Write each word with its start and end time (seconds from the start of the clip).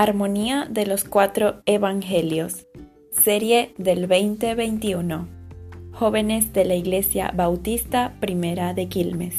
Armonía 0.00 0.66
de 0.70 0.86
los 0.86 1.04
Cuatro 1.04 1.60
Evangelios, 1.66 2.64
serie 3.22 3.74
del 3.76 4.08
2021. 4.08 5.28
Jóvenes 5.92 6.54
de 6.54 6.64
la 6.64 6.74
Iglesia 6.74 7.30
Bautista 7.34 8.14
Primera 8.18 8.72
de 8.72 8.88
Quilmes. 8.88 9.34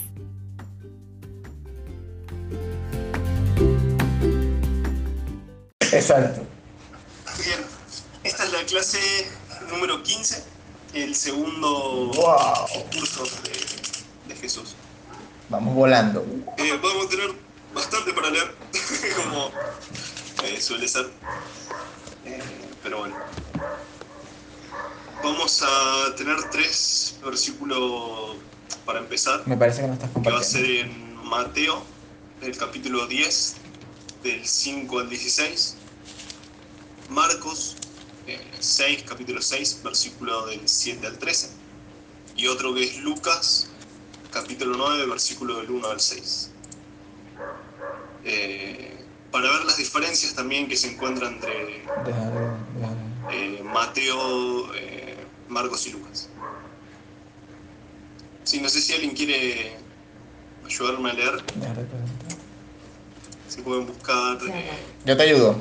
Exacto. 5.91 6.41
Bien, 7.43 7.59
esta 8.23 8.43
es 8.43 8.51
la 8.51 8.63
clase 8.65 8.99
número 9.67 10.03
15, 10.03 10.43
el 10.93 11.15
segundo 11.15 12.11
Wow. 12.13 12.83
curso 12.95 13.23
de, 13.23 14.31
de 14.31 14.39
Jesús. 14.39 14.75
Vamos 15.49 15.73
volando. 15.73 16.23
Eh, 16.59 16.79
vamos 16.79 17.07
a 17.07 17.09
tener 17.09 17.31
bastante 17.73 18.13
para 18.13 18.29
leer, 18.29 18.55
como 19.25 19.49
eh, 20.43 20.61
suele 20.61 20.87
ser. 20.87 21.09
Eh, 22.25 22.39
pero 22.83 22.99
bueno. 22.99 23.15
Vamos 25.23 25.61
a 25.63 26.15
tener 26.15 26.37
tres 26.51 27.17
versículos 27.23 28.35
para 28.85 28.99
empezar, 28.99 29.47
Me 29.47 29.55
parece 29.55 29.81
que 29.81 29.87
no 29.87 29.93
estás 29.93 30.09
que 30.09 30.15
va 30.15 30.21
a 30.21 30.23
compartiendo. 30.23 30.67
ser 30.67 30.85
en 30.85 31.15
Mateo, 31.25 31.83
del 32.41 32.57
capítulo 32.57 33.05
10, 33.05 33.55
del 34.23 34.45
5 34.47 34.99
al 34.99 35.09
16. 35.09 35.75
Marcos, 37.09 37.75
eh, 38.25 38.39
6, 38.59 39.03
capítulo 39.07 39.41
6, 39.41 39.81
versículo 39.83 40.47
del 40.47 40.67
7 40.67 41.05
al 41.05 41.17
13. 41.19 41.49
Y 42.35 42.47
otro 42.47 42.73
que 42.73 42.83
es 42.83 42.97
Lucas, 42.97 43.69
capítulo 44.31 44.75
9, 44.75 45.05
versículo 45.05 45.57
del 45.57 45.69
1 45.69 45.87
al 45.87 45.99
6. 45.99 46.49
Eh, 48.23 48.80
para 49.31 49.49
ver 49.49 49.65
las 49.65 49.77
diferencias 49.77 50.33
también 50.35 50.67
que 50.67 50.75
se 50.75 50.91
encuentran 50.91 51.33
entre 51.35 51.85
eh, 53.29 53.63
Mateo, 53.63 54.73
eh, 54.75 55.15
Marcos 55.47 55.87
y 55.87 55.91
Lucas. 55.91 56.27
Sí, 58.43 58.59
no 58.59 58.67
sé 58.69 58.81
si 58.81 58.93
alguien 58.93 59.11
quiere 59.11 59.77
ayudarme 60.65 61.11
a 61.11 61.13
leer, 61.13 61.41
si 63.47 63.61
pueden 63.61 63.85
buscar 63.87 64.37
eh, 64.49 64.69
Yo 65.05 65.15
te 65.15 65.23
ayudo. 65.23 65.55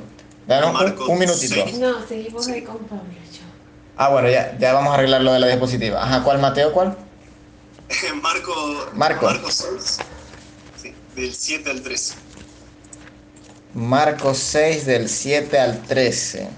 Danos 0.47 0.69
un- 0.71 0.75
Marcos 0.75 1.09
un, 1.09 1.19
minutito. 1.19 1.55
seis. 1.55 1.79
No, 1.79 2.07
seguimos 2.07 2.49
ahí 2.49 2.63
con 2.63 2.79
Pablo. 2.79 3.05
yo. 3.33 3.41
Ah, 3.97 4.09
bueno, 4.09 4.29
ya, 4.31 4.57
ya 4.59 4.73
vamos 4.73 4.91
a 4.93 4.95
arreglar 4.95 5.21
lo 5.23 5.33
de 5.33 5.39
la 5.41 5.47
diapositiva. 5.47 6.03
Ajá, 6.03 6.25
¿cuál 6.25 6.39
Mateo, 6.41 6.73
cuál? 6.73 6.97
Marco, 8.23 8.89
Marco. 8.95 9.27
Marcos 9.27 9.55
6, 9.55 9.99
sí, 10.81 10.95
del 11.15 11.35
7 11.35 11.71
al 11.71 11.83
13. 11.83 12.15
Marcos 13.75 14.39
6 14.39 14.87
del 14.87 15.09
7 15.09 15.59
al 15.59 15.83
13. 15.83 16.49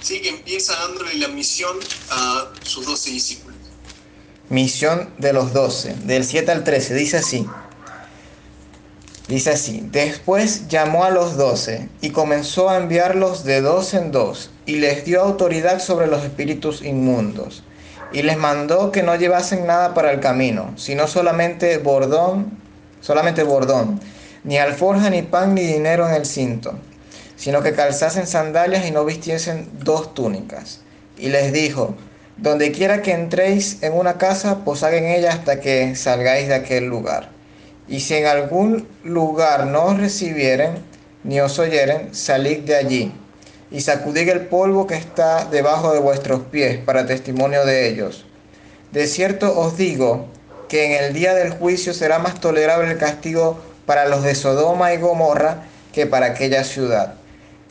Sí, 0.00 0.20
que 0.20 0.30
empieza 0.30 0.74
dándole 0.74 1.14
la 1.14 1.28
misión 1.28 1.76
a 2.10 2.50
sus 2.62 2.84
12 2.84 3.10
discípulos. 3.10 3.56
Misión 4.48 5.10
de 5.18 5.32
los 5.32 5.52
12, 5.52 5.94
del 6.04 6.24
7 6.24 6.50
al 6.50 6.64
13, 6.64 6.94
dice 6.94 7.18
así. 7.18 7.46
Dice 9.28 9.50
así, 9.50 9.86
después 9.92 10.66
llamó 10.66 11.04
a 11.04 11.10
los 11.10 11.36
doce 11.36 11.88
y 12.00 12.10
comenzó 12.10 12.68
a 12.68 12.78
enviarlos 12.78 13.44
de 13.44 13.60
dos 13.60 13.94
en 13.94 14.10
dos 14.10 14.50
y 14.66 14.78
les 14.78 15.04
dio 15.04 15.22
autoridad 15.22 15.80
sobre 15.80 16.08
los 16.08 16.24
espíritus 16.24 16.82
inmundos 16.82 17.62
y 18.12 18.22
les 18.22 18.36
mandó 18.36 18.90
que 18.90 19.04
no 19.04 19.14
llevasen 19.14 19.66
nada 19.68 19.94
para 19.94 20.10
el 20.10 20.18
camino, 20.18 20.72
sino 20.76 21.06
solamente 21.06 21.78
bordón, 21.78 22.58
solamente 23.00 23.44
bordón, 23.44 24.00
ni 24.44 24.58
alforja 24.58 25.10
ni 25.10 25.22
pan 25.22 25.54
ni 25.54 25.62
dinero 25.62 26.08
en 26.08 26.14
el 26.14 26.26
cinto, 26.26 26.78
sino 27.36 27.62
que 27.62 27.72
calzasen 27.72 28.26
sandalias 28.26 28.86
y 28.86 28.90
no 28.90 29.04
vistiesen 29.04 29.68
dos 29.82 30.14
túnicas. 30.14 30.80
Y 31.18 31.28
les 31.28 31.52
dijo, 31.52 31.94
donde 32.36 32.72
quiera 32.72 33.02
que 33.02 33.12
entréis 33.12 33.82
en 33.82 33.92
una 33.92 34.16
casa, 34.16 34.64
posad 34.64 34.94
en 34.94 35.06
ella 35.06 35.32
hasta 35.32 35.60
que 35.60 35.94
salgáis 35.94 36.48
de 36.48 36.54
aquel 36.54 36.86
lugar. 36.86 37.28
Y 37.86 38.00
si 38.00 38.14
en 38.14 38.26
algún 38.26 38.88
lugar 39.04 39.66
no 39.66 39.86
os 39.86 39.98
recibieren, 39.98 40.78
ni 41.22 41.40
os 41.40 41.58
oyeren, 41.58 42.14
salid 42.14 42.60
de 42.60 42.76
allí, 42.76 43.12
y 43.70 43.80
sacudid 43.82 44.28
el 44.28 44.46
polvo 44.46 44.86
que 44.86 44.94
está 44.94 45.44
debajo 45.44 45.92
de 45.92 46.00
vuestros 46.00 46.40
pies, 46.50 46.78
para 46.78 47.06
testimonio 47.06 47.66
de 47.66 47.88
ellos. 47.88 48.24
De 48.92 49.06
cierto 49.06 49.58
os 49.58 49.76
digo, 49.76 50.26
que 50.68 50.86
en 50.86 51.04
el 51.04 51.12
día 51.12 51.34
del 51.34 51.50
juicio 51.50 51.92
será 51.92 52.20
más 52.20 52.40
tolerable 52.40 52.90
el 52.90 52.96
castigo 52.96 53.60
para 53.90 54.06
los 54.06 54.22
de 54.22 54.36
Sodoma 54.36 54.94
y 54.94 54.98
Gomorra 54.98 55.64
que 55.92 56.06
para 56.06 56.26
aquella 56.26 56.62
ciudad. 56.62 57.14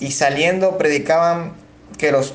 Y 0.02 0.12
saliendo 0.12 0.78
predicaban 0.78 1.53
que 1.97 2.12
los 2.12 2.34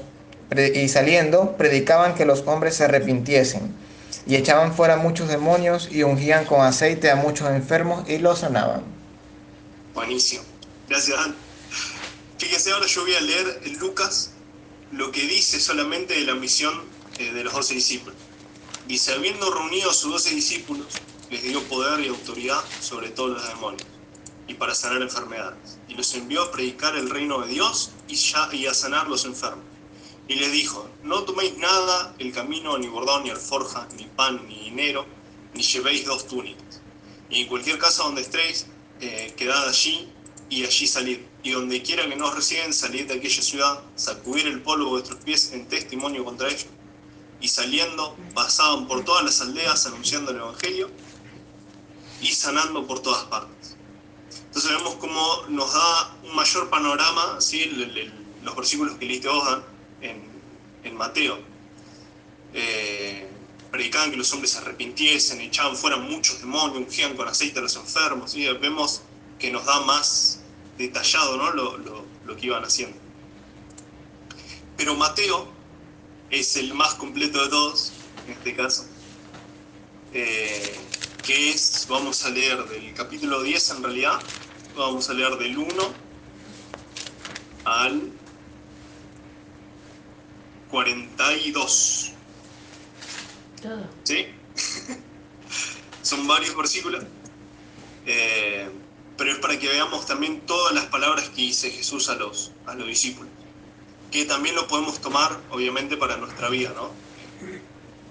y 0.75 0.89
saliendo 0.89 1.55
predicaban 1.59 2.15
que 2.15 2.25
los 2.25 2.41
hombres 2.47 2.77
se 2.77 2.85
arrepintiesen 2.85 3.75
y 4.27 4.37
echaban 4.37 4.75
fuera 4.75 4.97
muchos 4.97 5.29
demonios 5.29 5.91
y 5.93 6.03
ungían 6.03 6.47
con 6.47 6.63
aceite 6.63 7.11
a 7.11 7.17
muchos 7.17 7.51
enfermos 7.51 8.09
y 8.09 8.17
los 8.17 8.39
sanaban. 8.39 8.85
Buenísimo. 9.93 10.45
Gracias, 10.89 11.19
Dan. 11.19 11.35
Fíjense, 12.39 12.73
ahora 12.73 12.87
yo 12.87 13.03
voy 13.03 13.15
a 13.17 13.21
leer 13.21 13.61
en 13.67 13.79
Lucas 13.81 14.31
lo 14.93 15.13
que 15.13 15.21
dice 15.27 15.61
solamente 15.61 16.15
de 16.15 16.25
la 16.25 16.35
misión 16.35 16.73
eh, 17.19 17.33
de 17.35 17.45
los 17.45 17.53
12 17.53 17.75
discípulos. 17.75 18.17
Dice, 18.89 19.13
habiendo 19.13 19.53
reunido 19.53 19.91
a 19.91 19.93
sus 19.93 20.11
12 20.11 20.35
discípulos, 20.35 20.87
les 21.31 21.43
dio 21.43 21.63
poder 21.65 22.01
y 22.01 22.09
autoridad 22.09 22.63
sobre 22.81 23.11
todos 23.11 23.31
los 23.31 23.49
demonios 23.49 23.87
y 24.47 24.55
para 24.55 24.75
sanar 24.75 25.03
enfermedades. 25.03 25.79
Y 25.89 25.95
los 25.95 26.15
envió 26.15 26.43
a 26.43 26.51
predicar 26.51 26.97
el 26.97 27.11
reino 27.11 27.41
de 27.41 27.49
Dios 27.49 27.91
y, 28.09 28.15
ya, 28.15 28.49
y 28.53 28.67
a 28.67 28.75
sanar 28.75 29.09
los 29.09 29.25
enfermos. 29.25 29.65
Y 30.29 30.37
les 30.37 30.53
dijo, 30.53 30.89
no 31.03 31.25
toméis 31.25 31.57
nada 31.59 32.15
el 32.19 32.33
camino, 32.33 32.79
ni 32.79 32.89
bordón, 32.89 33.25
ni 33.25 33.31
alforja, 33.31 33.89
ni 33.97 34.05
pan, 34.05 34.47
ni 34.49 34.65
dinero, 34.65 35.07
ni 35.55 35.63
llevéis 35.63 36.05
dos 36.07 36.27
túnicas. 36.27 36.81
Y 37.29 37.43
en 37.43 37.49
cualquier 37.49 37.79
casa 37.79 38.05
donde 38.05 38.23
estéis, 38.23 38.67
eh, 39.01 39.35
quedad 39.37 39.69
allí 39.69 40.09
y 40.49 40.65
allí 40.65 40.87
salid. 40.87 41.19
Y 41.43 41.51
donde 41.51 41.83
quiera 41.83 42.09
que 42.09 42.17
no 42.17 42.29
os 42.29 42.35
reciben, 42.35 42.73
salid 42.73 43.07
de 43.07 43.15
aquella 43.15 43.43
ciudad, 43.43 43.83
sacudir 43.97 44.47
el 44.47 44.63
polvo 44.63 44.85
de 44.85 44.91
vuestros 44.91 45.23
pies 45.25 45.53
en 45.53 45.67
testimonio 45.69 46.25
contra 46.25 46.49
ellos. 46.49 46.67
Y 47.41 47.49
saliendo, 47.49 48.17
pasaban 48.35 48.87
por 48.87 49.05
todas 49.05 49.25
las 49.25 49.41
aldeas 49.43 49.85
anunciando 49.87 50.31
el 50.31 50.39
Evangelio 50.39 50.91
y 52.25 52.33
sanando 52.33 52.87
por 52.87 53.01
todas 53.01 53.25
partes. 53.25 53.77
Entonces 54.47 54.71
vemos 54.71 54.95
cómo 54.97 55.45
nos 55.49 55.73
da 55.73 56.17
un 56.23 56.35
mayor 56.35 56.71
panorama, 56.71 57.41
¿sí? 57.41 57.65
Los 58.43 58.57
versículos 58.57 58.97
que 58.99 59.07
leíste 59.07 59.29
vos, 59.29 59.45
Dan, 59.45 59.63
en, 60.01 60.23
en 60.85 60.97
Mateo. 60.97 61.39
Eh, 62.53 63.29
predicaban 63.71 64.11
que 64.13 64.17
los 64.17 64.33
hombres 64.33 64.53
se 64.53 64.59
arrepintiesen, 64.59 65.41
echaban 65.41 65.77
fuera 65.77 65.97
muchos 65.97 66.39
demonios, 66.41 66.79
ungían 66.79 67.17
con 67.17 67.27
aceite 67.27 67.59
a 67.59 67.63
los 67.63 67.75
enfermos. 67.77 68.31
¿sí? 68.31 68.47
Vemos 68.61 69.03
que 69.39 69.51
nos 69.51 69.65
da 69.67 69.81
más 69.81 70.41
detallado 70.79 71.37
¿no? 71.37 71.51
lo, 71.51 71.79
lo- 71.79 72.05
lo 72.25 72.37
que 72.37 72.47
iban 72.47 72.65
haciendo. 72.65 72.97
Pero 74.77 74.95
Mateo 74.95 75.49
es 76.31 76.57
el 76.57 76.73
más 76.75 76.95
completo 76.95 77.43
de 77.43 77.49
todos, 77.51 77.93
en 78.27 78.33
este 78.33 78.55
caso, 78.57 78.87
eh, 80.13 80.77
que 81.25 81.51
es, 81.51 81.87
vamos 81.89 82.25
a 82.25 82.31
leer 82.31 82.65
del 82.69 82.93
capítulo 82.95 83.43
10 83.43 83.71
en 83.71 83.83
realidad, 83.83 84.21
vamos 84.77 85.09
a 85.09 85.15
leer 85.15 85.37
del 85.37 85.57
1 85.57 85.69
al 87.65 88.13
42. 90.71 92.13
Todo. 93.63 93.87
¿Sí? 94.03 94.27
Son 96.03 96.27
varios 96.27 96.55
versículos. 96.57 97.05
eh, 98.07 98.69
pero 99.17 99.31
es 99.31 99.39
para 99.39 99.59
que 99.59 99.69
veamos 99.69 100.07
también 100.07 100.41
todas 100.41 100.75
las 100.75 100.87
palabras 100.87 101.29
que 101.31 101.43
dice 101.43 101.71
Jesús 101.71 102.09
a 102.09 102.17
los, 102.17 102.51
a 102.67 102.75
los 102.75 102.87
discípulos. 102.87 103.31
Que 104.11 104.25
también 104.25 104.57
lo 104.57 104.67
podemos 104.67 105.01
tomar, 105.01 105.41
obviamente, 105.51 105.97
para 105.97 106.17
nuestra 106.17 106.49
vida, 106.49 106.73
¿no? 106.75 106.91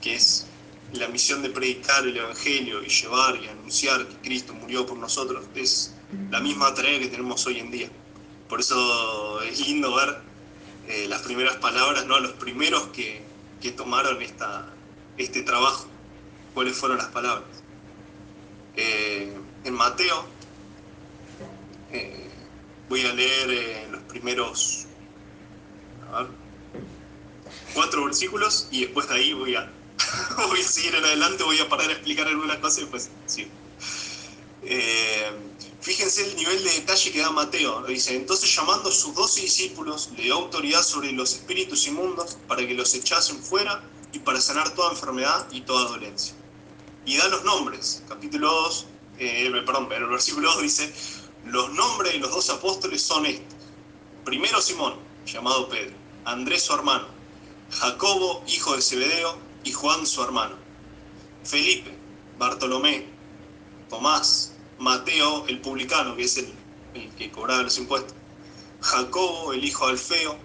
Que 0.02 0.16
es 0.16 0.48
la 0.94 1.08
misión 1.08 1.42
de 1.42 1.50
predicar 1.50 2.06
el 2.06 2.18
Evangelio 2.18 2.84
y 2.84 2.88
llevar 2.88 3.36
y 3.36 3.48
anunciar 3.48 4.08
que 4.08 4.16
Cristo 4.18 4.54
murió 4.54 4.86
por 4.86 4.98
nosotros. 4.98 5.46
Es 5.56 5.94
la 6.30 6.40
misma 6.40 6.74
tarea 6.74 7.00
que 7.00 7.08
tenemos 7.08 7.46
hoy 7.48 7.60
en 7.60 7.72
día. 7.72 7.90
Por 8.48 8.60
eso 8.60 9.42
es 9.42 9.68
lindo 9.68 9.96
ver 9.96 10.22
eh, 10.88 11.08
las 11.08 11.22
primeras 11.24 11.56
palabras, 11.58 12.06
¿no? 12.06 12.20
Los 12.20 12.34
primeros 12.34 12.88
que, 12.88 13.24
que 13.62 13.72
tomaron 13.72 14.22
esta, 14.22 14.68
este 15.18 15.42
trabajo. 15.42 15.88
¿Cuáles 16.54 16.78
fueron 16.78 17.00
las 17.00 17.08
palabras? 17.08 17.48
Eh, 18.76 19.34
en 19.64 19.74
Mateo, 19.74 20.26
eh, 21.92 22.30
voy 22.90 23.06
a 23.06 23.14
leer 23.14 23.90
los 23.90 24.02
primeros 24.04 24.86
cuatro 27.74 28.06
versículos 28.06 28.68
y 28.70 28.82
después 28.82 29.10
de 29.10 29.16
ahí 29.16 29.34
voy 29.34 29.56
a, 29.56 29.72
voy 30.48 30.62
a 30.62 30.64
seguir 30.64 30.96
en 30.96 31.06
adelante, 31.06 31.44
voy 31.44 31.60
a 31.60 31.70
parar 31.70 31.90
a 31.90 31.94
explicar 31.94 32.28
algunas 32.28 32.58
cosas 32.58 32.80
y 32.80 32.82
después 32.82 33.10
sigo. 33.26 33.50
Eh, 34.64 35.32
Fíjense 35.84 36.26
el 36.26 36.38
nivel 36.38 36.64
de 36.64 36.72
detalle 36.72 37.12
que 37.12 37.20
da 37.20 37.30
Mateo. 37.30 37.84
Dice, 37.84 38.16
entonces 38.16 38.56
llamando 38.56 38.88
a 38.88 38.92
sus 38.94 39.14
doce 39.14 39.42
discípulos, 39.42 40.12
le 40.16 40.24
dio 40.24 40.36
autoridad 40.36 40.82
sobre 40.82 41.12
los 41.12 41.34
espíritus 41.34 41.86
inmundos 41.88 42.38
para 42.48 42.66
que 42.66 42.74
los 42.74 42.94
echasen 42.94 43.44
fuera 43.44 43.84
y 44.14 44.20
para 44.20 44.40
sanar 44.40 44.74
toda 44.76 44.92
enfermedad 44.92 45.46
y 45.52 45.60
toda 45.60 45.90
dolencia. 45.90 46.36
Y 47.06 47.18
da 47.18 47.28
los 47.28 47.44
nombres. 47.44 48.02
Capítulo 48.08 48.50
2, 48.50 48.86
eh, 49.20 49.52
perdón, 49.66 49.90
pero 49.90 50.06
el 50.06 50.12
versículo 50.12 50.54
2 50.54 50.62
dice, 50.62 50.94
los 51.48 51.74
nombres 51.74 52.14
de 52.14 52.20
los 52.20 52.32
dos 52.32 52.50
apóstoles 52.50 53.02
son 53.02 53.26
estos. 53.26 53.58
Primero 54.24 54.62
Simón, 54.62 54.96
llamado 55.26 55.68
Pedro, 55.68 55.96
Andrés 56.24 56.64
su 56.64 56.74
hermano, 56.74 57.08
Jacobo, 57.72 58.42
hijo 58.48 58.74
de 58.74 58.82
Zebedeo, 58.82 59.38
y 59.64 59.72
Juan 59.72 60.06
su 60.06 60.24
hermano, 60.24 60.56
Felipe, 61.44 61.92
Bartolomé, 62.38 63.06
Tomás, 63.90 64.54
Mateo 64.80 65.46
el 65.48 65.60
publicano, 65.60 66.16
que 66.16 66.24
es 66.24 66.38
el, 66.38 66.54
que 67.18 67.32
cobraba 67.32 67.64
los 67.64 67.78
impuestos, 67.78 68.14
Jacobo 68.82 69.54
el 69.54 69.64
hijo 69.64 69.86
de 69.86 69.94
Alfeo, 69.94 70.38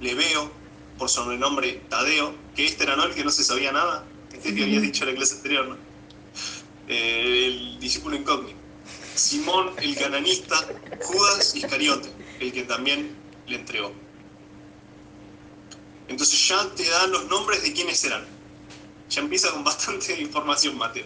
Leveo, 0.00 0.50
por 0.98 1.08
sobrenombre 1.08 1.82
Tadeo, 1.88 2.34
que 2.54 2.66
este 2.66 2.84
era 2.84 2.96
no 2.96 3.04
el 3.04 3.14
que 3.14 3.24
no 3.24 3.30
se 3.30 3.44
sabía 3.44 3.72
nada, 3.72 4.04
este 4.32 4.54
que 4.54 4.64
había 4.64 4.80
dicho 4.80 5.04
en 5.04 5.10
la 5.10 5.16
clase 5.16 5.36
anterior, 5.36 5.66
¿no? 5.66 5.76
Eh, 6.88 7.46
el 7.46 7.80
discípulo 7.80 8.16
incógnito, 8.16 8.58
Simón 9.14 9.70
el 9.80 9.96
cananista, 9.96 10.56
Judas 11.02 11.54
Iscariote, 11.54 12.10
el 12.40 12.52
que 12.52 12.62
también 12.62 13.16
le 13.46 13.56
entregó. 13.56 13.92
Entonces 16.08 16.48
ya 16.48 16.68
te 16.74 16.88
dan 16.88 17.10
los 17.10 17.26
nombres 17.26 17.62
de 17.62 17.72
quiénes 17.72 18.02
eran. 18.04 18.26
Ya 19.08 19.20
empieza 19.20 19.50
con 19.50 19.64
bastante 19.64 20.20
información, 20.20 20.76
Mateo. 20.76 21.04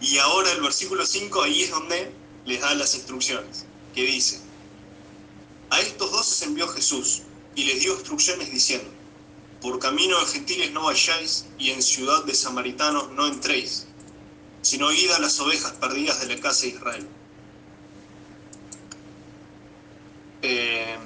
Y 0.00 0.18
ahora 0.18 0.50
el 0.52 0.60
versículo 0.60 1.06
5, 1.06 1.42
ahí 1.42 1.62
es 1.62 1.70
donde 1.70 2.12
les 2.44 2.60
da 2.60 2.74
las 2.74 2.94
instrucciones, 2.94 3.64
que 3.94 4.02
dice, 4.02 4.40
a 5.70 5.80
estos 5.80 6.12
dos 6.12 6.26
se 6.26 6.44
envió 6.44 6.68
Jesús 6.68 7.22
y 7.54 7.64
les 7.64 7.80
dio 7.80 7.94
instrucciones 7.94 8.50
diciendo, 8.50 8.90
por 9.60 9.78
camino 9.78 10.20
de 10.20 10.26
gentiles 10.26 10.72
no 10.72 10.84
vayáis 10.84 11.46
y 11.58 11.70
en 11.70 11.82
ciudad 11.82 12.24
de 12.24 12.34
samaritanos 12.34 13.10
no 13.12 13.26
entréis, 13.26 13.86
sino 14.60 14.92
id 14.92 15.10
a 15.10 15.18
las 15.18 15.40
ovejas 15.40 15.72
perdidas 15.72 16.20
de 16.20 16.34
la 16.34 16.40
casa 16.40 16.62
de 16.62 16.68
Israel. 16.68 17.08
Eh, 20.42 20.98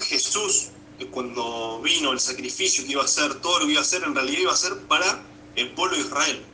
Jesús, 0.00 0.70
cuando 1.10 1.80
vino 1.82 2.12
el 2.12 2.20
sacrificio 2.20 2.84
que 2.84 2.92
iba 2.92 3.02
a 3.02 3.06
hacer, 3.06 3.40
todo 3.40 3.60
lo 3.60 3.66
que 3.66 3.72
iba 3.72 3.80
a 3.80 3.84
hacer, 3.84 4.02
en 4.04 4.14
realidad 4.14 4.40
iba 4.40 4.52
a 4.52 4.56
ser 4.56 4.76
para 4.86 5.22
el 5.56 5.70
pueblo 5.72 5.96
de 5.96 6.02
Israel 6.02 6.44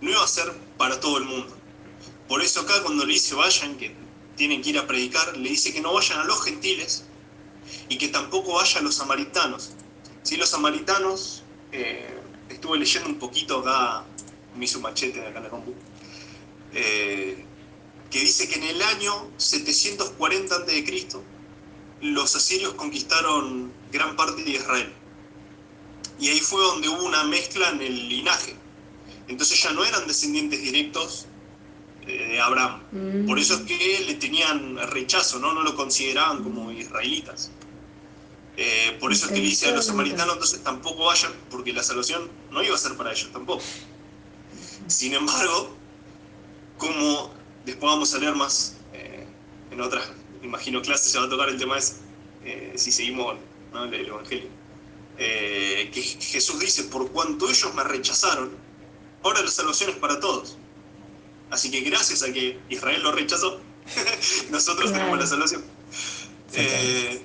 no 0.00 0.10
iba 0.10 0.22
a 0.22 0.28
ser 0.28 0.52
para 0.76 1.00
todo 1.00 1.18
el 1.18 1.24
mundo. 1.24 1.56
Por 2.28 2.42
eso 2.42 2.60
acá 2.60 2.82
cuando 2.82 3.04
le 3.04 3.14
dice 3.14 3.34
vayan, 3.34 3.76
que 3.76 3.94
tienen 4.36 4.62
que 4.62 4.70
ir 4.70 4.78
a 4.78 4.86
predicar, 4.86 5.36
le 5.36 5.48
dice 5.48 5.72
que 5.72 5.80
no 5.80 5.92
vayan 5.92 6.20
a 6.20 6.24
los 6.24 6.42
gentiles 6.44 7.04
y 7.88 7.98
que 7.98 8.08
tampoco 8.08 8.54
vayan 8.54 8.78
a 8.78 8.82
los 8.82 8.94
samaritanos. 8.96 9.70
Si 10.22 10.36
los 10.36 10.50
samaritanos, 10.50 11.42
eh, 11.72 12.20
estuve 12.48 12.78
leyendo 12.78 13.08
un 13.08 13.18
poquito 13.18 13.60
acá, 13.60 14.04
me 14.56 14.64
hizo 14.64 14.80
machete 14.80 15.20
de 15.20 15.26
acá 15.26 15.38
en 15.38 15.44
la 15.44 15.50
compu, 15.50 15.74
eh, 16.72 17.44
que 18.10 18.20
dice 18.20 18.48
que 18.48 18.56
en 18.56 18.64
el 18.64 18.82
año 18.82 19.30
740 19.36 20.54
a.C. 20.54 20.84
los 22.00 22.34
asirios 22.36 22.74
conquistaron 22.74 23.72
gran 23.90 24.16
parte 24.16 24.42
de 24.42 24.50
Israel. 24.50 24.92
Y 26.20 26.28
ahí 26.28 26.40
fue 26.40 26.62
donde 26.62 26.88
hubo 26.88 27.04
una 27.04 27.24
mezcla 27.24 27.70
en 27.70 27.80
el 27.80 28.08
linaje. 28.08 28.54
Entonces 29.28 29.62
ya 29.62 29.72
no 29.72 29.84
eran 29.84 30.06
descendientes 30.06 30.60
directos 30.60 31.26
eh, 32.06 32.28
de 32.32 32.40
Abraham. 32.40 32.82
Mm. 32.92 33.26
Por 33.26 33.38
eso 33.38 33.54
es 33.54 33.60
que 33.62 34.04
le 34.06 34.14
tenían 34.14 34.76
rechazo, 34.90 35.38
¿no? 35.38 35.52
No 35.52 35.62
lo 35.62 35.76
consideraban 35.76 36.42
como 36.42 36.72
israelitas. 36.72 37.50
Eh, 38.56 38.96
por 38.98 39.12
eso 39.12 39.26
es 39.26 39.32
que 39.32 39.38
le 39.38 39.46
dice 39.46 39.68
a 39.68 39.70
los 39.70 39.86
samaritanos, 39.86 40.34
entonces 40.34 40.64
tampoco 40.64 41.04
vayan, 41.04 41.32
porque 41.48 41.72
la 41.72 41.82
salvación 41.82 42.28
no 42.50 42.60
iba 42.60 42.74
a 42.74 42.78
ser 42.78 42.96
para 42.96 43.12
ellos 43.12 43.30
tampoco. 43.32 43.62
Sin 44.88 45.14
embargo, 45.14 45.76
como 46.76 47.32
después 47.64 47.92
vamos 47.92 48.12
a 48.14 48.18
leer 48.18 48.34
más 48.34 48.74
eh, 48.94 49.26
en 49.70 49.80
otras, 49.80 50.08
imagino, 50.42 50.82
clases, 50.82 51.12
se 51.12 51.18
va 51.18 51.24
a 51.24 51.28
tocar 51.28 51.48
el 51.48 51.58
tema 51.58 51.78
ese, 51.78 51.96
si 52.76 52.90
seguimos 52.92 53.36
el 53.74 54.06
Evangelio, 54.06 54.48
que 55.16 56.18
Jesús 56.20 56.58
dice, 56.60 56.84
por 56.84 57.10
cuanto 57.10 57.48
ellos 57.48 57.74
me 57.74 57.84
rechazaron, 57.84 58.50
ahora 59.22 59.42
la 59.42 59.50
salvación 59.50 59.90
es 59.90 59.96
para 59.96 60.20
todos. 60.20 60.56
Así 61.50 61.70
que 61.70 61.80
gracias 61.80 62.22
a 62.22 62.32
que 62.32 62.58
Israel 62.68 63.02
lo 63.02 63.12
rechazó, 63.12 63.60
nosotros 64.50 64.92
tenemos 64.92 65.18
la 65.18 65.26
salvación. 65.26 65.64
Eh, 66.54 67.22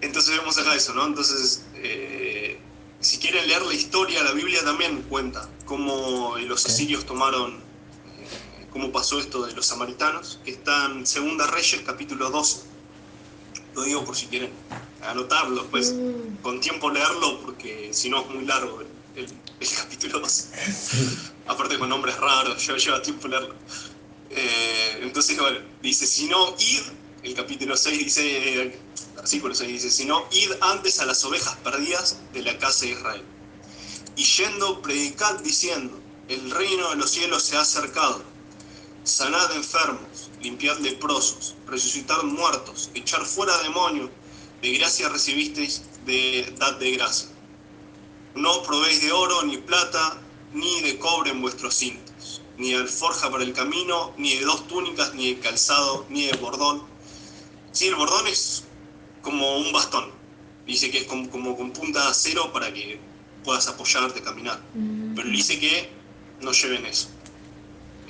entonces 0.00 0.36
vemos 0.36 0.58
acá 0.58 0.74
eso, 0.74 0.92
¿no? 0.94 1.06
Entonces, 1.06 1.64
eh, 1.76 2.58
si 3.00 3.18
quieren 3.18 3.46
leer 3.46 3.62
la 3.62 3.74
historia, 3.74 4.22
la 4.22 4.32
Biblia 4.32 4.64
también 4.64 5.02
cuenta 5.02 5.48
cómo 5.64 6.36
los 6.38 6.66
asirios 6.66 7.06
tomaron, 7.06 7.54
eh, 7.54 7.62
cómo 8.72 8.90
pasó 8.90 9.18
esto 9.18 9.44
de 9.44 9.52
los 9.52 9.66
samaritanos, 9.66 10.40
que 10.44 10.52
está 10.52 10.86
en 10.86 11.06
Segunda 11.06 11.46
Reyes, 11.46 11.82
capítulo 11.84 12.30
12. 12.30 12.62
Lo 13.74 13.82
digo 13.82 14.04
por 14.04 14.16
si 14.16 14.26
quieren 14.26 14.50
anotarlo, 15.02 15.66
pues 15.66 15.92
mm. 15.92 16.42
con 16.42 16.60
tiempo 16.60 16.90
leerlo, 16.90 17.40
porque 17.42 17.92
si 17.92 18.08
no 18.08 18.22
es 18.22 18.30
muy 18.30 18.44
largo 18.44 18.82
el, 19.14 19.28
capítulo 19.76 20.20
2. 20.20 20.48
Aparte 21.46 21.78
con 21.78 21.88
nombres 21.88 22.16
raros, 22.16 22.64
yo 22.66 22.76
lleva 22.76 23.02
tiempo 23.02 23.28
leerlo. 23.28 23.54
Eh, 24.30 25.00
entonces, 25.02 25.38
bueno, 25.38 25.58
dice, 25.82 26.06
si 26.06 26.26
no, 26.26 26.54
id, 26.58 26.82
el 27.22 27.34
capítulo 27.34 27.76
6 27.76 27.98
dice, 27.98 28.78
versículo 29.16 29.54
6 29.54 29.70
dice, 29.70 29.90
si 29.90 30.06
no, 30.06 30.26
id 30.30 30.50
antes 30.60 30.98
a 31.00 31.06
las 31.06 31.22
ovejas 31.24 31.56
perdidas 31.62 32.18
de 32.32 32.42
la 32.42 32.58
casa 32.58 32.86
de 32.86 32.92
Israel. 32.92 33.22
Y 34.16 34.24
yendo, 34.24 34.80
predicad 34.80 35.40
diciendo, 35.40 35.98
el 36.28 36.50
reino 36.50 36.90
de 36.90 36.96
los 36.96 37.10
cielos 37.10 37.42
se 37.42 37.56
ha 37.56 37.60
acercado. 37.60 38.31
Sanad 39.04 39.50
enfermos, 39.56 40.30
limpiad 40.40 40.78
leprosos, 40.78 41.56
resucitad 41.66 42.22
muertos, 42.22 42.90
echar 42.94 43.24
fuera 43.24 43.56
demonios, 43.62 44.10
de 44.62 44.72
gracia 44.74 45.08
recibisteis, 45.08 45.82
de 46.06 46.54
dad 46.56 46.74
de 46.78 46.92
gracia. 46.92 47.28
No 48.36 48.62
probéis 48.62 49.02
de 49.02 49.10
oro, 49.10 49.42
ni 49.42 49.58
plata, 49.58 50.20
ni 50.54 50.82
de 50.82 50.98
cobre 50.98 51.30
en 51.30 51.40
vuestros 51.40 51.74
cintos, 51.74 52.42
ni 52.58 52.70
de 52.70 52.76
alforja 52.76 53.28
para 53.28 53.42
el 53.42 53.52
camino, 53.52 54.14
ni 54.16 54.36
de 54.36 54.44
dos 54.44 54.68
túnicas, 54.68 55.14
ni 55.14 55.34
de 55.34 55.40
calzado, 55.40 56.06
ni 56.08 56.26
de 56.26 56.36
bordón. 56.36 56.84
Sí, 57.72 57.88
el 57.88 57.96
bordón 57.96 58.28
es 58.28 58.62
como 59.20 59.58
un 59.58 59.72
bastón. 59.72 60.10
Dice 60.64 60.92
que 60.92 60.98
es 60.98 61.04
como, 61.04 61.56
con 61.56 61.72
punta 61.72 62.04
de 62.04 62.10
acero 62.10 62.52
para 62.52 62.72
que 62.72 63.00
puedas 63.42 63.66
apoyarte, 63.66 64.22
caminar. 64.22 64.62
Mm. 64.74 65.16
Pero 65.16 65.28
dice 65.28 65.58
que 65.58 65.90
no 66.40 66.52
lleven 66.52 66.86
eso. 66.86 67.08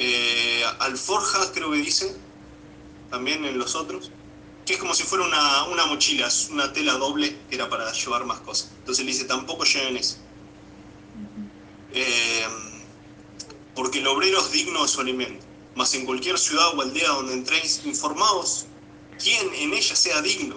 Eh, 0.04 0.64
alforjas 0.80 1.52
creo 1.54 1.70
que 1.70 1.76
dice, 1.76 2.16
también 3.08 3.44
en 3.44 3.56
los 3.56 3.76
otros 3.76 4.10
que 4.64 4.74
es 4.74 4.78
como 4.78 4.94
si 4.94 5.02
fuera 5.02 5.24
una, 5.24 5.86
mochila, 5.86 6.26
es 6.26 6.48
una 6.50 6.72
tela 6.72 6.94
doble 6.94 7.36
que 7.48 7.56
era 7.56 7.68
para 7.68 7.90
llevar 7.92 8.24
más 8.24 8.40
cosas. 8.40 8.70
Entonces 8.78 9.04
le 9.04 9.12
dice, 9.12 9.24
tampoco 9.24 9.64
lleven 9.64 9.96
eso. 9.96 10.16
Eh, 11.92 12.46
porque 13.74 13.98
el 13.98 14.06
obrero 14.06 14.38
es 14.38 14.52
digno 14.52 14.82
de 14.82 14.88
su 14.88 15.00
alimento. 15.00 15.44
Mas 15.74 15.94
en 15.94 16.04
cualquier 16.04 16.38
ciudad 16.38 16.76
o 16.76 16.82
aldea 16.82 17.08
donde 17.08 17.32
entréis, 17.32 17.82
informaos 17.84 18.66
quién 19.22 19.52
en 19.54 19.72
ella 19.72 19.96
sea 19.96 20.20
digno, 20.22 20.56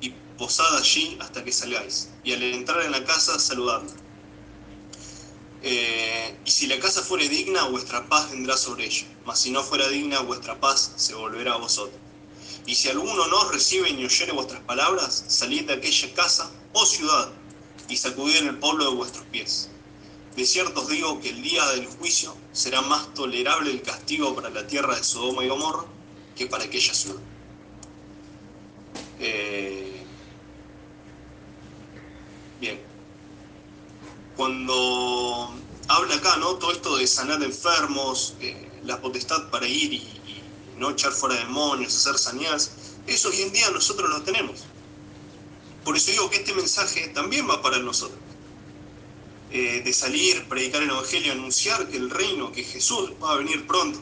y 0.00 0.10
posad 0.38 0.76
allí 0.76 1.16
hasta 1.20 1.42
que 1.42 1.52
salgáis. 1.52 2.10
Y 2.22 2.32
al 2.32 2.42
entrar 2.42 2.82
en 2.82 2.92
la 2.92 3.04
casa, 3.04 3.38
saludadla. 3.38 3.90
Eh, 5.66 6.36
y 6.44 6.50
si 6.50 6.66
la 6.66 6.78
casa 6.78 7.02
fuere 7.02 7.26
digna, 7.26 7.64
vuestra 7.64 8.06
paz 8.06 8.30
vendrá 8.30 8.54
sobre 8.54 8.84
ella. 8.84 9.06
Mas 9.24 9.40
si 9.40 9.50
no 9.50 9.62
fuera 9.62 9.88
digna, 9.88 10.20
vuestra 10.20 10.60
paz 10.60 10.92
se 10.96 11.14
volverá 11.14 11.54
a 11.54 11.56
vosotros. 11.56 11.98
Y 12.66 12.74
si 12.74 12.90
alguno 12.90 13.26
no 13.28 13.38
os 13.38 13.50
recibe 13.50 13.90
ni 13.90 14.04
oyere 14.04 14.32
vuestras 14.32 14.60
palabras, 14.64 15.24
salid 15.26 15.62
de 15.62 15.72
aquella 15.72 16.12
casa 16.14 16.50
o 16.74 16.82
oh 16.82 16.86
ciudad 16.86 17.32
y 17.88 17.96
sacudid 17.96 18.36
en 18.36 18.48
el 18.48 18.58
pueblo 18.58 18.90
de 18.90 18.96
vuestros 18.96 19.24
pies. 19.26 19.70
De 20.36 20.44
cierto 20.44 20.82
os 20.82 20.88
digo 20.88 21.18
que 21.20 21.30
el 21.30 21.42
día 21.42 21.64
del 21.68 21.86
juicio 21.86 22.36
será 22.52 22.82
más 22.82 23.14
tolerable 23.14 23.70
el 23.70 23.80
castigo 23.80 24.34
para 24.34 24.50
la 24.50 24.66
tierra 24.66 24.96
de 24.96 25.04
Sodoma 25.04 25.44
y 25.44 25.48
Gomorra 25.48 25.86
que 26.36 26.46
para 26.46 26.64
aquella 26.64 26.92
ciudad. 26.92 27.20
Eh, 29.18 30.04
bien. 32.60 32.93
Cuando 34.36 35.54
habla 35.88 36.16
acá, 36.16 36.36
¿no? 36.36 36.54
Todo 36.56 36.72
esto 36.72 36.96
de 36.96 37.06
sanar 37.06 37.42
enfermos, 37.42 38.34
eh, 38.40 38.80
la 38.82 39.00
potestad 39.00 39.50
para 39.50 39.66
ir 39.66 39.92
y, 39.92 40.10
no 40.76 40.90
echar 40.90 41.12
fuera 41.12 41.36
demonios, 41.36 41.94
hacer 41.94 42.18
sanidades, 42.18 42.72
eso 43.06 43.28
hoy 43.28 43.42
en 43.42 43.52
día 43.52 43.70
nosotros 43.70 44.10
lo 44.10 44.22
tenemos. 44.22 44.64
Por 45.84 45.96
eso 45.96 46.10
digo 46.10 46.28
que 46.30 46.38
este 46.38 46.52
mensaje 46.52 47.08
también 47.08 47.48
va 47.48 47.62
para 47.62 47.78
nosotros. 47.78 48.18
Eh, 49.52 49.82
de 49.84 49.92
salir, 49.92 50.48
predicar 50.48 50.82
el 50.82 50.90
Evangelio, 50.90 51.32
anunciar 51.32 51.88
que 51.88 51.96
el 51.96 52.10
reino, 52.10 52.50
que 52.50 52.64
Jesús 52.64 53.12
va 53.22 53.32
a 53.32 53.36
venir 53.36 53.66
pronto. 53.66 54.00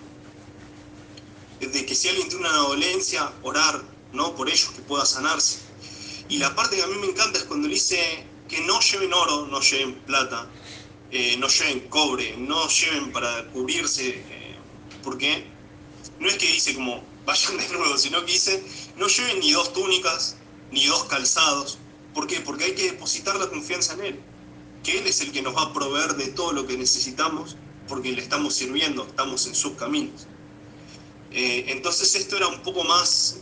de 1.60 1.86
que 1.86 1.94
si 1.94 2.08
alguien 2.08 2.28
tiene 2.28 2.48
una 2.48 2.56
dolencia, 2.56 3.32
orar, 3.42 3.82
¿no? 4.12 4.34
Por 4.34 4.48
ellos, 4.48 4.70
que 4.74 4.82
pueda 4.82 5.04
sanarse. 5.04 5.58
Y 6.28 6.38
la 6.38 6.54
parte 6.56 6.74
que 6.74 6.82
a 6.82 6.86
mí 6.86 6.96
me 6.98 7.06
encanta 7.06 7.38
es 7.38 7.44
cuando 7.44 7.68
dice 7.68 8.26
que 8.52 8.60
no 8.60 8.78
lleven 8.80 9.12
oro, 9.14 9.46
no 9.46 9.60
lleven 9.60 9.94
plata, 10.06 10.46
eh, 11.10 11.36
no 11.38 11.48
lleven 11.48 11.80
cobre, 11.88 12.36
no 12.36 12.68
lleven 12.68 13.10
para 13.10 13.46
cubrirse, 13.48 14.10
eh, 14.10 14.56
porque 15.02 15.44
no 16.20 16.28
es 16.28 16.36
que 16.36 16.46
dice 16.46 16.74
como 16.74 17.02
vayan 17.24 17.56
de 17.56 17.68
nuevo, 17.70 17.96
sino 17.96 18.20
que 18.24 18.32
dice 18.32 18.62
no 18.96 19.06
lleven 19.08 19.40
ni 19.40 19.52
dos 19.52 19.72
túnicas, 19.72 20.36
ni 20.70 20.86
dos 20.86 21.04
calzados. 21.04 21.78
¿Por 22.14 22.26
qué? 22.26 22.40
Porque 22.40 22.64
hay 22.64 22.74
que 22.74 22.90
depositar 22.92 23.36
la 23.36 23.48
confianza 23.48 23.94
en 23.94 24.04
Él, 24.04 24.20
que 24.84 24.98
Él 24.98 25.06
es 25.06 25.22
el 25.22 25.32
que 25.32 25.40
nos 25.40 25.56
va 25.56 25.62
a 25.62 25.72
proveer 25.72 26.14
de 26.16 26.28
todo 26.28 26.52
lo 26.52 26.66
que 26.66 26.76
necesitamos, 26.76 27.56
porque 27.88 28.12
le 28.12 28.20
estamos 28.20 28.54
sirviendo, 28.54 29.04
estamos 29.04 29.46
en 29.46 29.54
sus 29.54 29.72
caminos. 29.72 30.26
Eh, 31.30 31.64
entonces 31.68 32.14
esto 32.14 32.36
era 32.36 32.48
un 32.48 32.60
poco 32.62 32.84
más 32.84 33.38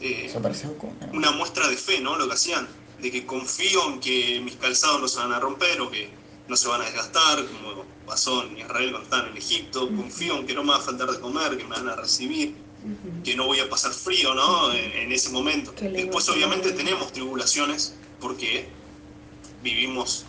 una 1.12 1.32
muestra 1.32 1.66
de 1.66 1.76
fe, 1.76 2.00
¿no? 2.00 2.16
Lo 2.16 2.28
que 2.28 2.34
hacían, 2.34 2.68
de 3.00 3.10
que 3.10 3.26
confío 3.26 3.88
en 3.92 4.00
que 4.00 4.40
mis 4.40 4.56
calzados 4.56 5.00
no 5.00 5.08
se 5.08 5.18
van 5.18 5.32
a 5.32 5.40
romper 5.40 5.80
o 5.80 5.90
que 5.90 6.10
no 6.48 6.56
se 6.56 6.68
van 6.68 6.82
a 6.82 6.84
desgastar, 6.84 7.46
como 7.46 7.84
pasó 8.06 8.44
en 8.44 8.58
Israel 8.58 8.90
cuando 8.90 9.04
estaban 9.04 9.30
en 9.30 9.36
Egipto, 9.36 9.88
confío 9.94 10.36
en 10.38 10.46
que 10.46 10.54
no 10.54 10.64
me 10.64 10.70
va 10.70 10.78
a 10.78 10.80
faltar 10.80 11.10
de 11.10 11.20
comer, 11.20 11.56
que 11.56 11.64
me 11.64 11.76
van 11.76 11.88
a 11.88 11.96
recibir, 11.96 12.56
que 13.24 13.36
no 13.36 13.46
voy 13.46 13.60
a 13.60 13.68
pasar 13.68 13.92
frío, 13.92 14.34
¿no? 14.34 14.72
En, 14.72 15.12
ese 15.12 15.30
momento. 15.30 15.72
Después 15.80 16.28
obviamente 16.28 16.72
tenemos 16.72 17.12
tribulaciones 17.12 17.94
porque 18.20 18.68
vivimos 19.62 20.24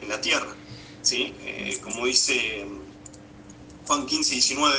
en 0.00 0.08
la 0.08 0.20
tierra, 0.20 0.54
¿sí? 1.02 1.34
Eh, 1.40 1.78
como 1.82 2.06
dice 2.06 2.66
Juan 3.86 4.06
15, 4.06 4.34
19, 4.34 4.76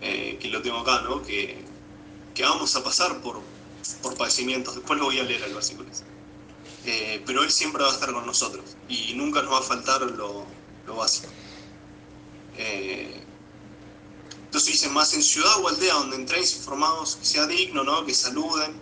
eh, 0.00 0.38
que 0.40 0.48
lo 0.48 0.62
tengo 0.62 0.78
acá, 0.78 1.02
¿no? 1.02 1.22
Que, 1.22 1.58
que 2.34 2.42
vamos 2.42 2.74
a 2.76 2.82
pasar 2.82 3.20
por, 3.20 3.42
por, 4.02 4.16
padecimientos. 4.16 4.74
Después 4.74 4.98
lo 4.98 5.06
voy 5.06 5.18
a 5.18 5.24
leer 5.24 5.42
el 5.42 5.54
versículo. 5.54 5.88
Eh, 6.84 7.22
pero 7.26 7.42
Él 7.42 7.50
siempre 7.50 7.82
va 7.82 7.90
a 7.90 7.92
estar 7.92 8.12
con 8.12 8.24
nosotros 8.24 8.76
y 8.88 9.12
nunca 9.14 9.42
nos 9.42 9.52
va 9.52 9.58
a 9.58 9.62
faltar 9.62 10.02
lo, 10.02 10.46
lo 10.86 10.96
básico. 10.96 11.28
Eh, 12.56 13.22
entonces 14.44 14.72
dice, 14.72 14.88
más 14.88 15.12
en 15.12 15.22
ciudad 15.22 15.60
o 15.62 15.68
aldea 15.68 15.94
donde 15.94 16.16
entréis 16.16 16.56
informados, 16.56 17.16
que 17.16 17.26
sea 17.26 17.46
digno, 17.46 17.84
¿no? 17.84 18.06
que 18.06 18.14
saluden, 18.14 18.80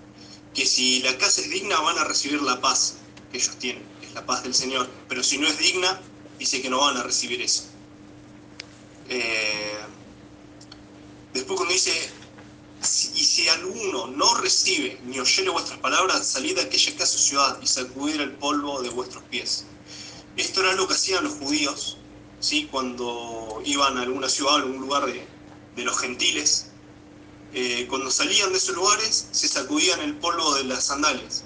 que 0.54 0.64
si 0.64 1.02
la 1.02 1.18
casa 1.18 1.40
es 1.40 1.50
digna 1.50 1.80
van 1.80 1.98
a 1.98 2.04
recibir 2.04 2.40
la 2.42 2.60
paz 2.60 2.98
que 3.32 3.38
ellos 3.38 3.56
tienen, 3.56 3.84
que 4.00 4.06
es 4.06 4.14
la 4.14 4.24
paz 4.24 4.44
del 4.44 4.54
Señor. 4.54 4.88
Pero 5.08 5.24
si 5.24 5.38
no 5.38 5.48
es 5.48 5.58
digna, 5.58 6.00
dice 6.38 6.62
que 6.62 6.70
no 6.70 6.78
van 6.78 6.96
a 6.96 7.02
recibir 7.02 7.42
eso. 7.42 7.64
Eh, 9.08 9.76
Después 11.36 11.58
cuando 11.58 11.74
dice, 11.74 11.92
y 12.86 13.24
si 13.24 13.48
alguno 13.48 14.06
no 14.06 14.34
recibe 14.36 15.00
ni 15.06 15.18
oyere 15.18 15.50
vuestras 15.50 15.78
palabras, 15.80 16.26
salid 16.26 16.54
de 16.54 16.62
aquella 16.62 16.96
casa 16.96 17.18
ciudad 17.18 17.58
y 17.60 17.66
sacudid 17.66 18.20
el 18.20 18.32
polvo 18.34 18.80
de 18.80 18.90
vuestros 18.90 19.24
pies. 19.24 19.64
Esto 20.36 20.60
era 20.60 20.72
lo 20.74 20.86
que 20.86 20.94
hacían 20.94 21.24
los 21.24 21.34
judíos, 21.34 21.98
¿sí? 22.38 22.68
cuando 22.70 23.60
iban 23.64 23.98
a 23.98 24.02
alguna 24.02 24.28
ciudad, 24.28 24.54
a 24.54 24.56
algún 24.58 24.80
lugar 24.82 25.06
de, 25.06 25.84
los 25.84 25.98
gentiles. 25.98 26.66
Eh, 27.52 27.86
cuando 27.88 28.10
salían 28.10 28.52
de 28.52 28.58
esos 28.58 28.76
lugares, 28.76 29.28
se 29.32 29.48
sacudían 29.48 30.00
el 30.00 30.16
polvo 30.16 30.54
de 30.54 30.64
las 30.64 30.84
sandalias, 30.86 31.42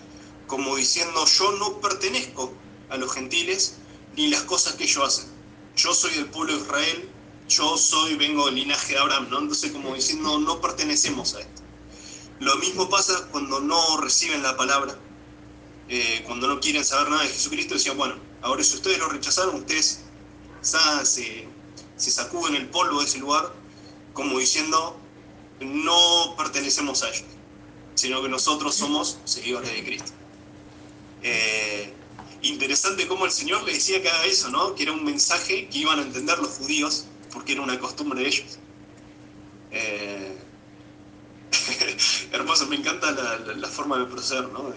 como 0.47 0.77
diciendo, 0.77 1.25
yo 1.27 1.53
no 1.53 1.81
pertenezco 1.81 2.53
a 2.91 2.97
los 2.99 3.13
gentiles 3.13 3.77
ni 4.15 4.29
las 4.29 4.43
cosas 4.43 4.75
que 4.75 4.85
ellos 4.85 5.05
hacen. 5.05 5.31
Yo 5.77 5.95
soy 5.95 6.13
del 6.13 6.27
pueblo 6.27 6.55
de 6.55 6.61
Israel, 6.61 7.11
yo 7.51 7.77
soy, 7.77 8.15
vengo 8.15 8.47
del 8.47 8.55
linaje 8.55 8.95
de 8.95 8.99
Abraham, 9.01 9.29
¿no? 9.29 9.41
Entonces 9.41 9.73
como 9.73 9.95
diciendo, 9.95 10.39
no 10.39 10.61
pertenecemos 10.61 11.35
a 11.35 11.41
esto. 11.41 11.63
Lo 12.39 12.57
mismo 12.57 12.89
pasa 12.89 13.29
cuando 13.31 13.61
no 13.61 13.99
reciben 13.99 14.43
la 14.43 14.57
palabra, 14.57 14.97
eh, 15.89 16.23
cuando 16.27 16.47
no 16.47 16.61
quieren 16.61 16.85
saber 16.85 17.11
nada 17.11 17.23
de 17.25 17.29
Jesucristo, 17.29 17.75
decían, 17.75 17.99
bueno, 17.99 18.15
ahora 18.41 18.63
si 18.63 18.77
ustedes 18.77 18.99
lo 18.99 19.09
rechazaron, 19.09 19.57
ustedes 19.57 20.01
se, 20.63 21.49
se 21.97 22.11
sacuden 22.11 22.55
el 22.55 22.69
polvo 22.69 23.01
de 23.01 23.07
ese 23.07 23.19
lugar, 23.19 23.53
como 24.13 24.39
diciendo, 24.39 24.97
no 25.61 26.35
pertenecemos 26.39 27.03
a 27.03 27.11
ellos, 27.11 27.25
sino 27.95 28.23
que 28.23 28.29
nosotros 28.29 28.75
somos 28.75 29.19
seguidores 29.25 29.73
de 29.73 29.85
Cristo. 29.85 30.13
Eh, 31.23 31.93
interesante 32.43 33.07
cómo 33.07 33.27
el 33.27 33.33
Señor 33.33 33.65
le 33.65 33.75
decía 33.75 34.01
que 34.01 34.09
haga 34.09 34.25
eso, 34.25 34.49
¿no? 34.49 34.75
Que 34.75 34.85
era 34.85 34.93
un 34.93 35.05
mensaje 35.05 35.69
que 35.69 35.79
iban 35.79 35.99
a 35.99 36.03
entender 36.03 36.39
los 36.39 36.51
judíos 36.53 37.07
porque 37.33 37.53
era 37.53 37.63
una 37.63 37.79
costumbre 37.79 38.21
de 38.21 38.29
ellos. 38.29 38.59
Eh, 39.73 40.37
hermoso, 42.33 42.67
me 42.67 42.77
encanta 42.77 43.13
la, 43.13 43.69
forma 43.69 43.99
de 43.99 44.07
proceder 44.07 44.49
¿no? 44.49 44.73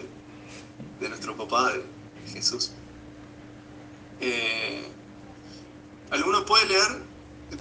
de, 1.00 1.10
nuestro 1.10 1.36
papá, 1.36 1.74
de, 1.74 1.84
Jesús. 2.32 2.72
Eh, 4.22 4.88
¿Alguno 6.12 6.46
puede 6.46 6.66
leer 6.68 7.04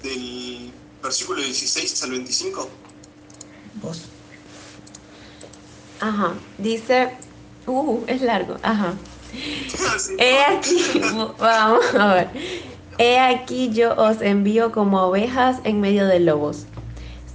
del 0.02 0.72
versículo 1.02 1.40
16 1.40 2.02
al 2.02 2.10
25? 2.10 2.70
¿Vos? 3.82 4.02
Ajá, 6.00 6.34
dice, 6.58 7.16
uh, 7.66 8.04
es 8.06 8.22
largo, 8.22 8.56
ajá. 8.62 8.94
He 10.18 10.44
aquí, 10.44 11.00
vamos 11.38 11.94
a 11.94 12.14
ver. 12.14 12.30
He 13.04 13.18
aquí 13.18 13.68
yo 13.72 13.96
os 13.96 14.22
envío 14.22 14.70
como 14.70 15.00
ovejas 15.02 15.58
en 15.64 15.80
medio 15.80 16.06
de 16.06 16.20
lobos. 16.20 16.66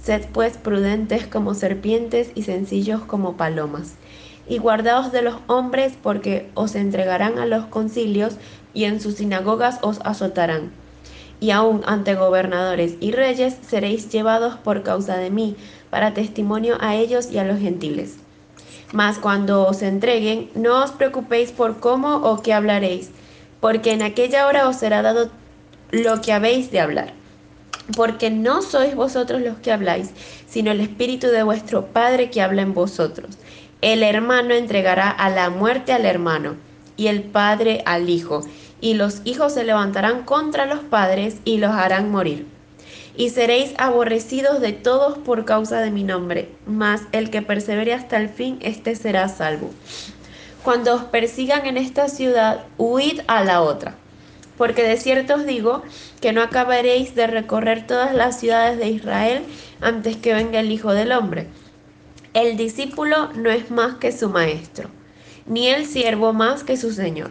Sed 0.02 0.24
pues 0.32 0.56
prudentes 0.56 1.26
como 1.26 1.52
serpientes 1.52 2.30
y 2.34 2.44
sencillos 2.44 3.02
como 3.02 3.36
palomas. 3.36 3.96
Y 4.48 4.56
guardaos 4.56 5.12
de 5.12 5.20
los 5.20 5.34
hombres 5.46 5.92
porque 6.02 6.48
os 6.54 6.74
entregarán 6.74 7.38
a 7.38 7.44
los 7.44 7.66
concilios 7.66 8.38
y 8.72 8.84
en 8.84 8.98
sus 8.98 9.16
sinagogas 9.16 9.78
os 9.82 10.00
azotarán. 10.06 10.72
Y 11.38 11.50
aun 11.50 11.82
ante 11.84 12.14
gobernadores 12.14 12.94
y 12.98 13.12
reyes 13.12 13.58
seréis 13.60 14.08
llevados 14.08 14.54
por 14.54 14.82
causa 14.82 15.18
de 15.18 15.28
mí, 15.28 15.54
para 15.90 16.14
testimonio 16.14 16.78
a 16.80 16.96
ellos 16.96 17.30
y 17.30 17.36
a 17.36 17.44
los 17.44 17.58
gentiles. 17.58 18.16
Mas 18.94 19.18
cuando 19.18 19.66
os 19.66 19.82
entreguen, 19.82 20.48
no 20.54 20.82
os 20.82 20.92
preocupéis 20.92 21.52
por 21.52 21.78
cómo 21.78 22.16
o 22.16 22.40
qué 22.40 22.54
hablaréis, 22.54 23.10
porque 23.60 23.92
en 23.92 24.00
aquella 24.00 24.46
hora 24.46 24.66
os 24.66 24.76
será 24.76 25.02
dado 25.02 25.28
lo 25.90 26.20
que 26.20 26.32
habéis 26.32 26.70
de 26.70 26.80
hablar. 26.80 27.12
Porque 27.96 28.30
no 28.30 28.62
sois 28.62 28.94
vosotros 28.94 29.40
los 29.40 29.56
que 29.58 29.72
habláis, 29.72 30.10
sino 30.46 30.70
el 30.70 30.80
Espíritu 30.80 31.28
de 31.28 31.42
vuestro 31.42 31.86
Padre 31.86 32.30
que 32.30 32.42
habla 32.42 32.62
en 32.62 32.74
vosotros. 32.74 33.38
El 33.80 34.02
hermano 34.02 34.54
entregará 34.54 35.10
a 35.10 35.30
la 35.30 35.50
muerte 35.50 35.92
al 35.92 36.04
hermano, 36.04 36.56
y 36.96 37.06
el 37.06 37.22
Padre 37.22 37.82
al 37.86 38.10
Hijo, 38.10 38.42
y 38.80 38.94
los 38.94 39.22
hijos 39.24 39.54
se 39.54 39.64
levantarán 39.64 40.24
contra 40.24 40.66
los 40.66 40.80
padres 40.80 41.36
y 41.44 41.58
los 41.58 41.72
harán 41.72 42.10
morir. 42.10 42.46
Y 43.16 43.30
seréis 43.30 43.74
aborrecidos 43.78 44.60
de 44.60 44.72
todos 44.72 45.18
por 45.18 45.44
causa 45.44 45.80
de 45.80 45.90
mi 45.90 46.04
nombre, 46.04 46.50
mas 46.66 47.02
el 47.12 47.30
que 47.30 47.42
persevere 47.42 47.92
hasta 47.92 48.16
el 48.16 48.28
fin, 48.28 48.58
éste 48.60 48.94
será 48.94 49.28
salvo. 49.28 49.70
Cuando 50.62 50.94
os 50.94 51.04
persigan 51.04 51.66
en 51.66 51.76
esta 51.76 52.08
ciudad, 52.08 52.66
huid 52.76 53.20
a 53.26 53.42
la 53.42 53.62
otra 53.62 53.96
porque 54.58 54.82
de 54.82 54.96
cierto 54.98 55.36
os 55.36 55.46
digo 55.46 55.82
que 56.20 56.32
no 56.32 56.42
acabaréis 56.42 57.14
de 57.14 57.28
recorrer 57.28 57.86
todas 57.86 58.14
las 58.14 58.38
ciudades 58.38 58.76
de 58.76 58.88
Israel 58.88 59.44
antes 59.80 60.16
que 60.16 60.34
venga 60.34 60.60
el 60.60 60.72
Hijo 60.72 60.92
del 60.92 61.12
Hombre. 61.12 61.46
El 62.34 62.56
discípulo 62.56 63.32
no 63.34 63.50
es 63.50 63.70
más 63.70 63.94
que 63.94 64.12
su 64.12 64.28
maestro, 64.28 64.90
ni 65.46 65.68
el 65.68 65.86
siervo 65.86 66.32
más 66.32 66.64
que 66.64 66.76
su 66.76 66.92
señor. 66.92 67.30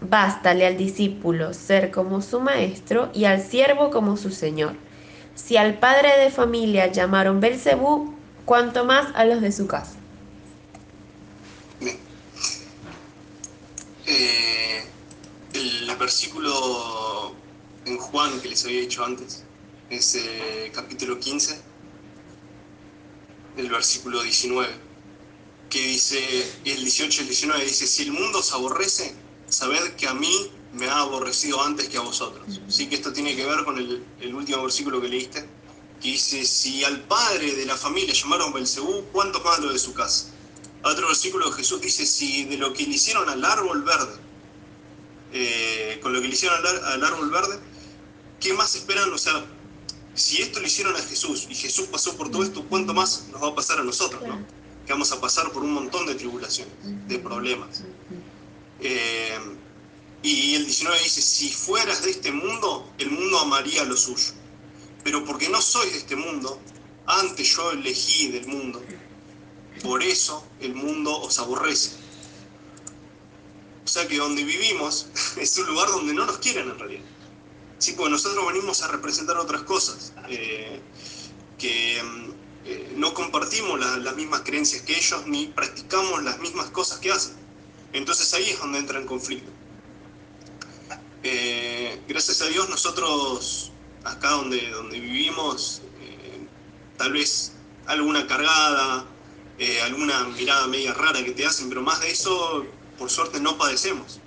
Bástale 0.00 0.66
al 0.66 0.76
discípulo 0.76 1.54
ser 1.54 1.90
como 1.90 2.20
su 2.20 2.38
maestro 2.40 3.10
y 3.14 3.24
al 3.24 3.40
siervo 3.42 3.90
como 3.90 4.16
su 4.16 4.30
señor. 4.30 4.74
Si 5.34 5.56
al 5.56 5.74
padre 5.74 6.18
de 6.18 6.30
familia 6.30 6.86
llamaron 6.92 7.40
Belcebú, 7.40 8.14
cuanto 8.44 8.84
más 8.84 9.08
a 9.14 9.24
los 9.24 9.40
de 9.40 9.52
su 9.52 9.66
casa. 9.66 9.96
Eh, 14.06 14.84
el 15.90 15.96
versículo 15.96 17.34
en 17.84 17.96
Juan 17.98 18.40
que 18.40 18.48
les 18.48 18.64
había 18.64 18.80
dicho 18.80 19.04
antes 19.04 19.44
es 19.90 20.16
eh, 20.16 20.70
capítulo 20.74 21.18
15, 21.20 21.60
el 23.56 23.70
versículo 23.70 24.22
19, 24.22 24.68
que 25.70 25.80
dice, 25.80 26.18
el 26.64 26.82
18 26.82 27.20
y 27.20 27.22
el 27.22 27.28
19 27.28 27.64
dice, 27.64 27.86
si 27.86 28.02
el 28.02 28.12
mundo 28.12 28.40
os 28.40 28.52
aborrece, 28.52 29.14
sabed 29.48 29.94
que 29.94 30.08
a 30.08 30.14
mí 30.14 30.50
me 30.72 30.88
ha 30.88 30.98
aborrecido 31.00 31.62
antes 31.62 31.88
que 31.88 31.96
a 31.96 32.00
vosotros. 32.00 32.60
Sí 32.68 32.88
que 32.88 32.96
esto 32.96 33.12
tiene 33.12 33.36
que 33.36 33.46
ver 33.46 33.64
con 33.64 33.78
el, 33.78 34.04
el 34.20 34.34
último 34.34 34.62
versículo 34.62 35.00
que 35.00 35.08
leíste, 35.08 35.46
que 36.02 36.08
dice, 36.08 36.44
si 36.44 36.84
al 36.84 37.02
padre 37.04 37.54
de 37.54 37.64
la 37.64 37.76
familia 37.76 38.12
llamaron 38.12 38.52
Belcebú, 38.52 39.04
¿cuánto 39.12 39.40
más 39.42 39.60
lo 39.60 39.72
de 39.72 39.78
su 39.78 39.94
casa? 39.94 40.26
Otro 40.82 41.06
versículo 41.06 41.48
de 41.50 41.56
Jesús 41.56 41.80
dice, 41.80 42.04
si 42.04 42.44
de 42.44 42.56
lo 42.56 42.72
que 42.72 42.82
le 42.82 42.94
hicieron 42.94 43.28
al 43.28 43.44
árbol 43.44 43.82
verde, 43.82 44.26
eh, 45.38 46.00
con 46.02 46.14
lo 46.14 46.22
que 46.22 46.28
le 46.28 46.32
hicieron 46.32 46.58
al, 46.64 47.04
árbol 47.04 47.30
verde, 47.30 47.58
¿qué 48.40 48.54
más 48.54 48.74
esperan? 48.74 49.12
O 49.12 49.18
sea, 49.18 49.44
si 50.14 50.40
esto 50.40 50.60
lo 50.60 50.66
hicieron 50.66 50.96
a 50.96 50.98
Jesús 50.98 51.46
y 51.50 51.54
Jesús 51.54 51.88
pasó 51.88 52.16
por 52.16 52.30
todo 52.30 52.42
esto, 52.42 52.64
¿cuánto 52.70 52.94
más 52.94 53.26
nos 53.30 53.42
va 53.42 53.48
a 53.48 53.54
pasar 53.54 53.80
a 53.80 53.84
nosotros? 53.84 54.22
¿no? 54.26 54.38
Que 54.86 54.92
vamos 54.94 55.12
a 55.12 55.20
pasar 55.20 55.52
por 55.52 55.62
un 55.62 55.74
montón 55.74 56.06
de 56.06 56.14
tribulaciones, 56.14 56.72
de 57.06 57.18
problemas. 57.18 57.82
Eh, 58.80 59.38
y 60.22 60.54
el 60.54 60.64
19 60.64 61.02
dice, 61.02 61.20
si 61.20 61.50
fueras 61.50 62.02
de 62.02 62.12
este 62.12 62.32
mundo, 62.32 62.90
el 62.96 63.10
mundo 63.10 63.38
amaría 63.38 63.84
lo 63.84 63.96
suyo. 63.96 64.32
Pero 65.04 65.22
porque 65.22 65.50
no 65.50 65.60
sois 65.60 65.92
de 65.92 65.98
este 65.98 66.16
mundo, 66.16 66.58
antes 67.06 67.54
yo 67.54 67.72
elegí 67.72 68.28
del 68.28 68.46
mundo. 68.46 68.82
Por 69.82 70.02
eso 70.02 70.42
el 70.60 70.74
mundo 70.74 71.14
os 71.20 71.38
aborrece. 71.38 72.05
O 73.86 73.88
sea 73.88 74.08
que 74.08 74.18
donde 74.18 74.42
vivimos 74.42 75.06
es 75.36 75.56
un 75.58 75.68
lugar 75.68 75.88
donde 75.88 76.12
no 76.12 76.26
nos 76.26 76.38
quieren 76.38 76.68
en 76.68 76.78
realidad. 76.78 77.04
Sí, 77.78 77.92
porque 77.92 78.10
nosotros 78.10 78.44
venimos 78.46 78.82
a 78.82 78.88
representar 78.88 79.36
otras 79.36 79.62
cosas, 79.62 80.12
eh, 80.28 80.80
que 81.56 81.98
eh, 82.64 82.92
no 82.96 83.14
compartimos 83.14 83.78
las 83.78 84.16
mismas 84.16 84.40
creencias 84.40 84.82
que 84.82 84.96
ellos 84.96 85.24
ni 85.26 85.46
practicamos 85.46 86.24
las 86.24 86.40
mismas 86.40 86.70
cosas 86.70 86.98
que 86.98 87.12
hacen. 87.12 87.36
Entonces 87.92 88.34
ahí 88.34 88.50
es 88.50 88.58
donde 88.58 88.80
entra 88.80 88.98
en 88.98 89.06
conflicto. 89.06 89.50
Eh, 91.22 92.00
gracias 92.08 92.42
a 92.42 92.46
Dios 92.46 92.68
nosotros 92.68 93.70
acá 94.02 94.30
donde, 94.30 94.68
donde 94.70 94.98
vivimos, 94.98 95.82
tal 96.96 97.12
vez 97.12 97.52
alguna 97.86 98.26
cargada, 98.26 99.06
alguna 99.84 100.24
mirada 100.24 100.66
media 100.66 100.92
rara 100.94 101.22
que 101.22 101.32
te 101.32 101.46
hacen, 101.46 101.68
pero 101.68 101.82
más 101.82 102.00
de 102.00 102.10
eso 102.10 102.66
por 102.98 103.10
suerte 103.10 103.40
no 103.40 103.56
padecemos. 103.58 104.20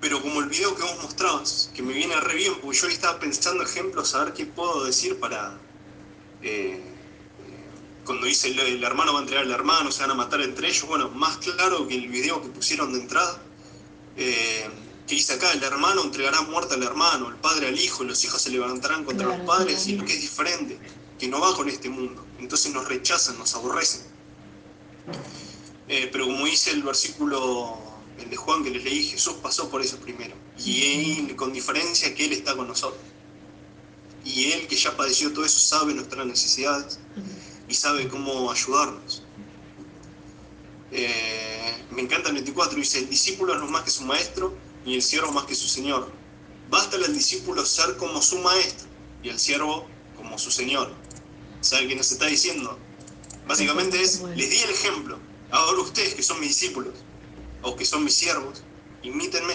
Pero 0.00 0.20
como 0.20 0.40
el 0.40 0.48
video 0.48 0.74
que 0.74 0.82
vos 0.82 0.96
mostrabas, 1.02 1.70
que 1.74 1.82
me 1.82 1.92
viene 1.92 2.16
re 2.16 2.34
bien, 2.34 2.54
porque 2.60 2.76
yo 2.76 2.88
estaba 2.88 3.20
pensando 3.20 3.62
ejemplos 3.62 4.14
a 4.14 4.24
ver 4.24 4.32
qué 4.32 4.46
puedo 4.46 4.84
decir 4.84 5.20
para... 5.20 5.58
Eh, 6.42 6.72
eh, 6.72 6.82
cuando 8.04 8.26
dice 8.26 8.48
el, 8.48 8.82
hermano 8.82 9.12
va 9.12 9.20
a 9.20 9.22
entregar 9.22 9.44
al 9.44 9.52
hermano, 9.52 9.92
se 9.92 10.02
van 10.02 10.10
a 10.10 10.14
matar 10.14 10.40
entre 10.40 10.68
ellos, 10.68 10.86
bueno, 10.88 11.08
más 11.10 11.36
claro 11.36 11.86
que 11.86 11.94
el 11.94 12.08
video 12.08 12.42
que 12.42 12.48
pusieron 12.48 12.92
de 12.92 12.98
entrada, 12.98 13.40
eh, 14.16 14.68
que 15.06 15.14
dice 15.14 15.34
acá, 15.34 15.52
el 15.52 15.62
hermano 15.62 16.02
entregará 16.02 16.40
muerte 16.42 16.74
al 16.74 16.82
hermano, 16.82 17.28
el 17.28 17.36
padre 17.36 17.68
al 17.68 17.78
hijo, 17.78 18.02
los 18.02 18.24
hijos 18.24 18.42
se 18.42 18.50
levantarán 18.50 19.04
contra 19.04 19.28
los 19.28 19.40
padres, 19.46 19.86
y 19.86 19.94
lo 19.94 20.04
que 20.04 20.14
es 20.14 20.20
diferente, 20.20 20.80
que 21.16 21.28
no 21.28 21.38
va 21.40 21.54
con 21.54 21.68
este 21.68 21.88
mundo. 21.88 22.26
Entonces 22.40 22.72
nos 22.72 22.88
rechazan, 22.88 23.38
nos 23.38 23.54
aborrecen. 23.54 24.02
Eh, 25.92 26.08
pero 26.10 26.24
como 26.24 26.46
dice 26.46 26.70
el 26.70 26.82
versículo 26.82 27.76
el 28.18 28.30
de 28.30 28.36
Juan 28.36 28.64
que 28.64 28.70
les 28.70 28.82
leí, 28.82 29.04
Jesús 29.10 29.34
pasó 29.42 29.68
por 29.68 29.82
eso 29.82 29.98
primero. 29.98 30.34
Y 30.64 31.18
él, 31.28 31.36
con 31.36 31.52
diferencia 31.52 32.14
que 32.14 32.24
Él 32.24 32.32
está 32.32 32.56
con 32.56 32.66
nosotros. 32.66 33.02
Y 34.24 34.52
Él 34.52 34.66
que 34.68 34.76
ya 34.76 34.96
padeció 34.96 35.34
todo 35.34 35.44
eso 35.44 35.58
sabe 35.58 35.92
nuestras 35.92 36.24
necesidades 36.24 36.98
y 37.68 37.74
sabe 37.74 38.08
cómo 38.08 38.50
ayudarnos. 38.50 39.22
Eh, 40.92 41.84
me 41.90 42.00
encanta 42.00 42.30
el 42.30 42.36
24, 42.36 42.78
dice, 42.78 43.00
el 43.00 43.10
discípulo 43.10 43.54
no 43.58 43.66
es 43.66 43.70
más 43.70 43.82
que 43.82 43.90
su 43.90 44.04
maestro 44.04 44.56
y 44.86 44.94
el 44.94 45.02
siervo 45.02 45.30
más 45.32 45.44
que 45.44 45.54
su 45.54 45.68
señor. 45.68 46.10
Basta 46.70 46.96
al 46.96 47.12
discípulo 47.12 47.66
ser 47.66 47.98
como 47.98 48.22
su 48.22 48.38
maestro 48.38 48.88
y 49.22 49.28
el 49.28 49.38
siervo 49.38 49.86
como 50.16 50.38
su 50.38 50.50
señor. 50.50 50.90
¿Sabe 51.60 51.88
qué 51.88 51.96
nos 51.96 52.10
está 52.10 52.28
diciendo? 52.28 52.78
Básicamente 53.46 54.00
es, 54.00 54.22
les 54.22 54.48
di 54.48 54.58
el 54.58 54.70
ejemplo, 54.70 55.18
Ahora 55.52 55.82
ustedes 55.82 56.14
que 56.14 56.22
son 56.22 56.40
mis 56.40 56.48
discípulos 56.48 56.94
o 57.60 57.76
que 57.76 57.84
son 57.84 58.04
mis 58.04 58.14
siervos, 58.14 58.62
imítenme. 59.02 59.54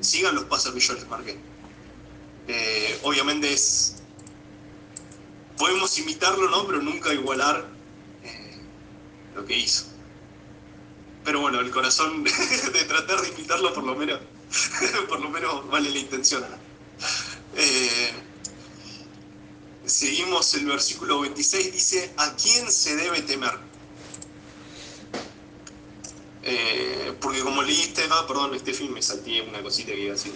Sigan 0.00 0.34
los 0.34 0.44
pasos 0.44 0.72
que 0.72 0.80
yo 0.80 0.94
les 0.94 1.06
marqué. 1.08 1.38
Eh, 2.48 2.98
obviamente 3.02 3.52
es... 3.52 3.96
Podemos 5.58 5.96
imitarlo, 5.98 6.48
¿no? 6.50 6.66
Pero 6.66 6.80
nunca 6.80 7.12
igualar 7.12 7.68
eh, 8.24 8.58
lo 9.36 9.44
que 9.44 9.58
hizo. 9.58 9.84
Pero 11.22 11.40
bueno, 11.40 11.60
el 11.60 11.70
corazón 11.70 12.24
de 12.72 12.84
tratar 12.84 13.20
de 13.20 13.28
imitarlo 13.28 13.72
por 13.74 13.84
lo 13.84 13.94
menos, 13.94 14.20
por 15.08 15.20
lo 15.20 15.28
menos 15.28 15.68
vale 15.68 15.90
la 15.90 15.98
intención. 15.98 16.44
Eh, 17.56 18.12
seguimos 19.84 20.54
el 20.54 20.64
versículo 20.64 21.20
26, 21.20 21.72
dice, 21.72 22.12
¿a 22.16 22.34
quién 22.34 22.72
se 22.72 22.96
debe 22.96 23.20
temer? 23.20 23.71
Eh, 26.44 27.14
porque 27.20 27.40
como 27.40 27.62
leíste, 27.62 28.02
ah, 28.10 28.24
perdón, 28.26 28.54
este 28.54 28.74
film 28.74 28.94
me 28.94 29.02
salté 29.02 29.42
una 29.42 29.62
cosita 29.62 29.92
que 29.92 30.00
iba 30.00 30.12
a 30.12 30.16
decir, 30.16 30.32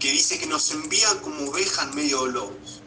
que 0.00 0.10
dice 0.10 0.38
que 0.38 0.46
nos 0.46 0.70
envía 0.72 1.08
como 1.20 1.48
ovejas 1.48 1.88
en 1.88 1.94
medio 1.94 2.24
de 2.24 2.32
lobos. 2.32 2.82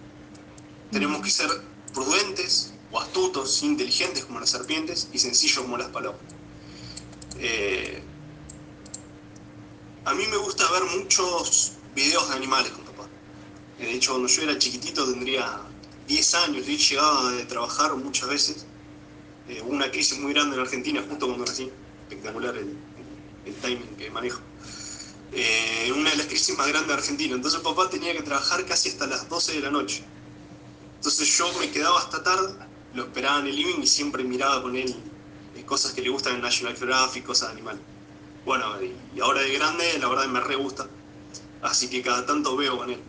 Tenemos 0.92 1.22
que 1.24 1.32
ser 1.32 1.50
prudentes 1.94 2.74
o 2.92 3.00
astutos, 3.00 3.64
inteligentes 3.64 4.26
como 4.26 4.40
las 4.42 4.50
serpientes 4.50 5.08
y 5.14 5.20
sencillos 5.20 5.60
como 5.60 5.78
las 5.78 5.88
palomas. 5.90 6.20
Eh, 7.40 8.04
a 10.04 10.14
mí 10.14 10.28
me 10.28 10.38
gusta 10.38 10.70
ver 10.72 10.84
muchos 10.98 11.74
videos 11.96 12.30
de 12.30 12.36
animales 12.36 12.72
con 12.72 12.84
papá. 12.84 13.08
De 13.80 13.94
hecho, 13.94 14.12
cuando 14.12 14.28
yo 14.28 14.44
era 14.44 14.58
chiquitito, 14.58 15.06
tendría 15.10 15.62
10 16.08 16.36
años, 16.36 16.68
y 16.68 16.78
llegaba 16.78 17.32
de 17.32 17.46
trabajar 17.46 17.96
muchas 17.96 18.30
veces. 18.30 18.66
Eh, 19.48 19.62
hubo 19.64 19.72
una 19.72 19.90
crisis 19.90 20.20
muy 20.20 20.34
grande 20.34 20.56
en 20.56 20.62
Argentina 20.64 21.04
justo 21.08 21.28
cuando 21.28 21.46
nací 21.46 21.72
espectacular 22.10 22.56
el, 22.58 22.76
timing 23.62 23.96
que 23.98 24.10
manejo. 24.10 24.40
Eh, 25.32 25.92
una 25.96 26.12
de 26.12 26.18
las 26.18 26.28
crisis 26.28 26.58
más 26.58 26.68
grandes 26.68 26.88
de 26.88 26.94
Argentina. 26.94 27.36
Entonces 27.36 27.60
papá 27.60 27.90
tenía 27.90 28.14
que 28.14 28.24
trabajar 28.24 28.66
casi 28.66 28.90
hasta 28.90 29.08
las 29.08 29.28
12 29.28 29.54
de 29.54 29.60
la 29.62 29.72
noche. 29.72 30.04
Entonces 30.98 31.38
yo 31.38 31.52
me 31.60 31.70
quedaba 31.70 32.00
hasta 32.00 32.24
tarde, 32.24 32.56
lo 32.94 33.04
esperaba 33.04 33.40
en 33.40 33.48
el 33.48 33.56
living 33.56 33.82
y 33.82 33.88
siempre 33.88 34.24
miraba 34.24 34.62
con 34.62 34.76
él 34.76 34.96
eh, 35.56 35.64
cosas 35.64 35.92
que 35.92 36.02
le 36.02 36.10
gustan 36.10 36.36
en 36.36 36.42
National 36.42 36.76
Geographic, 36.76 37.26
cosas 37.26 37.50
de 37.50 37.54
animal. 37.54 37.80
Bueno, 38.46 38.66
y 39.16 39.20
ahora 39.20 39.42
de 39.42 39.54
grande 39.54 39.98
la 40.00 40.08
verdad 40.08 40.28
me 40.28 40.40
re 40.40 40.56
gusta. 40.56 40.88
Así 41.62 41.90
que 41.90 42.02
cada 42.02 42.26
tanto 42.26 42.56
veo 42.56 42.78
con 42.78 42.90
él. 42.92 43.00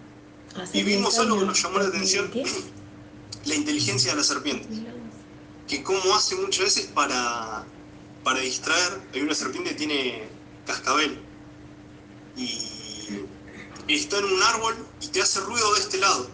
Y 0.72 0.82
vimos 0.82 1.18
algo 1.18 1.38
que 1.38 1.44
nos 1.44 1.62
llamó 1.62 1.78
la 1.78 1.88
atención, 1.88 2.30
la 3.44 3.54
inteligencia 3.54 4.12
de 4.12 4.16
la 4.16 4.24
serpiente. 4.24 4.66
Que 5.68 5.82
como 5.82 6.14
hace 6.14 6.36
muchas 6.36 6.64
veces 6.64 6.86
para 6.86 7.66
para 8.26 8.40
distraer, 8.40 9.00
hay 9.14 9.20
una 9.20 9.36
serpiente 9.36 9.70
que 9.70 9.76
tiene 9.76 10.28
cascabel 10.66 11.16
y 12.36 13.24
está 13.86 14.18
en 14.18 14.24
un 14.24 14.42
árbol 14.42 14.74
y 15.00 15.06
te 15.06 15.22
hace 15.22 15.38
ruido 15.42 15.72
de 15.74 15.80
este 15.80 15.98
lado. 15.98 16.28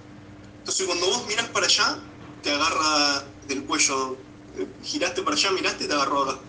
Entonces 0.60 0.86
cuando 0.86 1.04
vos 1.04 1.26
mirás 1.26 1.50
para 1.50 1.66
allá, 1.66 1.98
te 2.42 2.50
agarra 2.50 3.24
del 3.46 3.64
cuello, 3.64 4.16
eh, 4.56 4.66
giraste 4.82 5.20
para 5.20 5.36
allá, 5.36 5.50
miraste 5.50 5.84
y 5.84 5.86
te 5.86 5.92
agarró 5.92 6.22
acá. 6.22 6.40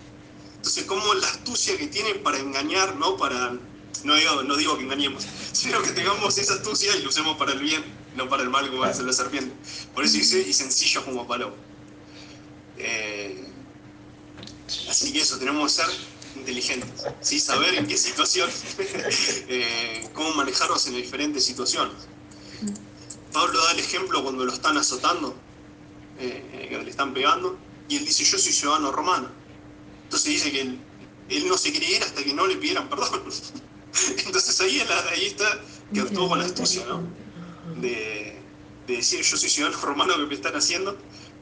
Entonces 0.56 0.86
como 0.86 1.14
la 1.14 1.28
astucia 1.28 1.78
que 1.78 1.88
tiene 1.88 2.16
para 2.16 2.40
engañar, 2.40 2.96
no 2.96 3.18
para, 3.18 3.52
no 4.06 4.16
digo, 4.16 4.44
no 4.44 4.56
digo 4.56 4.78
que 4.78 4.86
engañemos, 4.86 5.28
sino 5.52 5.82
que 5.82 5.92
tengamos 5.92 6.38
esa 6.38 6.54
astucia 6.54 6.96
y 6.96 7.02
lo 7.02 7.10
usemos 7.10 7.36
para 7.36 7.52
el 7.52 7.60
bien, 7.60 7.84
no 8.16 8.30
para 8.30 8.44
el 8.44 8.50
mal 8.50 8.70
como 8.70 8.86
hace 8.86 9.04
la 9.04 9.12
serpiente. 9.12 9.54
Por 9.94 10.06
eso 10.06 10.16
dice, 10.16 10.40
y 10.40 10.54
sencillo 10.54 11.04
como 11.04 11.28
paloma. 11.28 11.56
Eh, 12.78 13.53
Así 14.90 15.12
que 15.14 15.22
eso, 15.22 15.38
tenemos 15.38 15.76
que 15.76 15.84
ser 15.84 15.92
inteligentes, 16.36 17.06
¿sí? 17.22 17.40
saber 17.40 17.76
en 17.76 17.88
qué 17.88 17.98
situación, 17.98 18.50
eh, 19.48 20.10
cómo 20.14 20.32
manejarnos 20.36 20.88
en 20.88 20.96
diferentes 20.96 21.46
situaciones. 21.46 21.96
Pablo 23.32 23.64
da 23.64 23.72
el 23.72 23.80
ejemplo 23.80 24.24
cuando 24.24 24.46
lo 24.46 24.54
están 24.54 24.78
azotando, 24.78 25.36
eh, 26.20 26.80
le 26.84 26.90
están 26.90 27.14
pegando, 27.14 27.58
y 27.90 27.98
él 27.98 28.06
dice, 28.06 28.24
yo 28.24 28.38
soy 28.38 28.54
ciudadano 28.54 28.92
romano. 28.92 29.30
Entonces 30.04 30.30
dice 30.30 30.52
que 30.52 30.62
él, 30.62 31.48
no 31.48 31.58
se 31.58 31.74
quería 31.74 32.00
hasta 32.00 32.24
que 32.24 32.34
no 32.34 32.46
le 32.46 32.56
pidieran 32.58 32.90
perdón. 32.90 33.24
Entonces 34.26 34.62
ahí, 34.62 34.82
ahí 35.12 35.26
está 35.26 35.62
que 35.94 36.02
actuó 36.02 36.30
con 36.30 36.40
la 36.40 36.46
astucia, 36.46 36.86
¿no? 36.86 37.04
De, 37.80 38.40
de 38.88 38.96
decir, 38.96 39.22
yo 39.22 39.38
soy 39.38 39.50
ciudadano 39.50 39.82
romano 39.84 40.16
que 40.16 40.26
me 40.26 40.36
están 40.36 40.56
haciendo, 40.56 40.98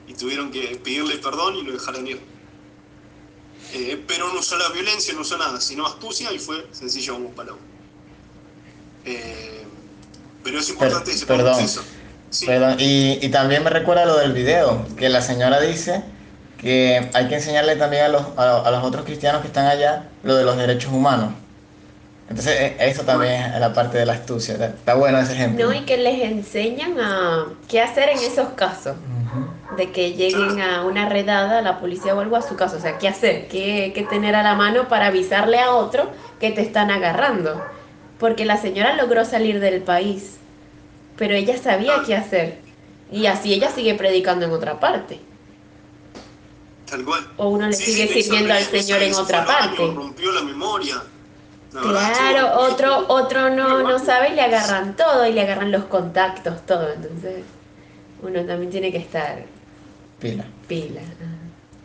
y 0.07 0.13
tuvieron 0.13 0.51
que 0.51 0.79
pedirle 0.83 1.17
perdón 1.17 1.55
y 1.55 1.63
lo 1.63 1.73
dejaron 1.73 2.07
ir. 2.07 2.21
Eh, 3.73 4.03
pero 4.07 4.31
no 4.33 4.39
usó 4.39 4.57
la 4.57 4.69
violencia, 4.69 5.13
no 5.13 5.21
usó 5.21 5.37
nada, 5.37 5.61
sino 5.61 5.85
astucia 5.85 6.31
y 6.33 6.39
fue 6.39 6.67
sencillo 6.71 7.13
como 7.13 7.29
un 7.29 7.35
paloma. 7.35 7.59
Eh, 9.05 9.65
pero 10.43 10.59
es 10.59 10.69
importante 10.69 11.11
ese 11.11 11.25
perdón, 11.25 11.59
eso. 11.63 11.83
Perdón. 12.45 12.77
Y, 12.79 13.19
y, 13.25 13.29
también 13.29 13.63
me 13.63 13.69
recuerda 13.69 14.05
lo 14.05 14.17
del 14.17 14.33
video, 14.33 14.85
que 14.97 15.09
la 15.09 15.21
señora 15.21 15.59
dice 15.61 16.03
que 16.61 17.09
hay 17.13 17.27
que 17.27 17.35
enseñarle 17.35 17.75
también 17.75 18.05
a 18.05 18.07
los, 18.09 18.23
a, 18.37 18.69
los 18.69 18.83
otros 18.83 19.05
cristianos 19.05 19.41
que 19.41 19.47
están 19.47 19.65
allá 19.65 20.09
lo 20.23 20.35
de 20.35 20.43
los 20.43 20.57
derechos 20.57 20.91
humanos. 20.93 21.33
Entonces, 22.31 22.75
e, 22.79 22.89
eso 22.89 23.03
también 23.03 23.41
es 23.41 23.59
la 23.59 23.73
parte 23.73 23.97
de 23.97 24.05
la 24.05 24.13
astucia. 24.13 24.53
Está 24.55 24.95
bueno 24.95 25.19
ese 25.19 25.33
ejemplo. 25.33 25.65
No, 25.65 25.73
y 25.73 25.81
que 25.81 25.97
les 25.97 26.23
enseñan 26.23 26.97
a 26.97 27.47
qué 27.67 27.81
hacer 27.81 28.07
en 28.07 28.19
esos 28.19 28.49
casos 28.55 28.95
de 29.75 29.91
que 29.91 30.13
lleguen 30.13 30.61
a 30.61 30.83
una 30.83 31.09
redada, 31.09 31.61
la 31.61 31.81
policía 31.81 32.15
o 32.15 32.21
algo 32.21 32.37
a 32.37 32.41
su 32.41 32.55
casa. 32.55 32.77
O 32.77 32.79
sea, 32.79 32.97
¿qué 32.97 33.09
hacer? 33.09 33.49
¿Qué, 33.49 33.91
qué 33.93 34.03
tener 34.03 34.35
a 34.35 34.43
la 34.43 34.55
mano 34.55 34.87
para 34.87 35.07
avisarle 35.07 35.59
a 35.59 35.73
otro 35.73 36.09
que 36.39 36.51
te 36.51 36.61
están 36.61 36.89
agarrando? 36.89 37.61
Porque 38.17 38.45
la 38.45 38.55
señora 38.55 38.95
logró 38.95 39.25
salir 39.25 39.59
del 39.59 39.81
país, 39.81 40.37
pero 41.17 41.35
ella 41.35 41.57
sabía 41.57 41.95
qué 42.05 42.15
hacer. 42.15 42.59
Y 43.11 43.25
así 43.25 43.53
ella 43.53 43.69
sigue 43.71 43.93
predicando 43.95 44.45
en 44.45 44.51
otra 44.51 44.79
parte. 44.79 45.19
Tal 46.89 47.03
cual. 47.03 47.27
O 47.35 47.49
uno 47.49 47.67
le 47.67 47.73
Sí, 47.73 47.91
sigue 47.91 48.07
sí, 48.07 48.23
sirviendo 48.23 48.53
al 48.53 48.63
Señor 48.63 49.01
en 49.01 49.15
otra 49.15 49.45
parte. 49.45 49.85
Rompió 49.85 50.31
la 50.31 50.43
memoria. 50.43 51.03
Claro, 51.71 52.59
otro, 52.59 53.05
otro 53.07 53.49
no, 53.49 53.81
no 53.83 53.97
sabe 53.97 54.31
y 54.31 54.35
le 54.35 54.41
agarran 54.41 54.95
todo 54.95 55.25
y 55.25 55.31
le 55.31 55.41
agarran 55.41 55.71
los 55.71 55.85
contactos, 55.85 56.65
todo. 56.65 56.91
Entonces, 56.91 57.43
uno 58.21 58.45
también 58.45 58.69
tiene 58.71 58.91
que 58.91 58.97
estar 58.97 59.45
Pila. 60.19 60.45
pila. 60.67 61.01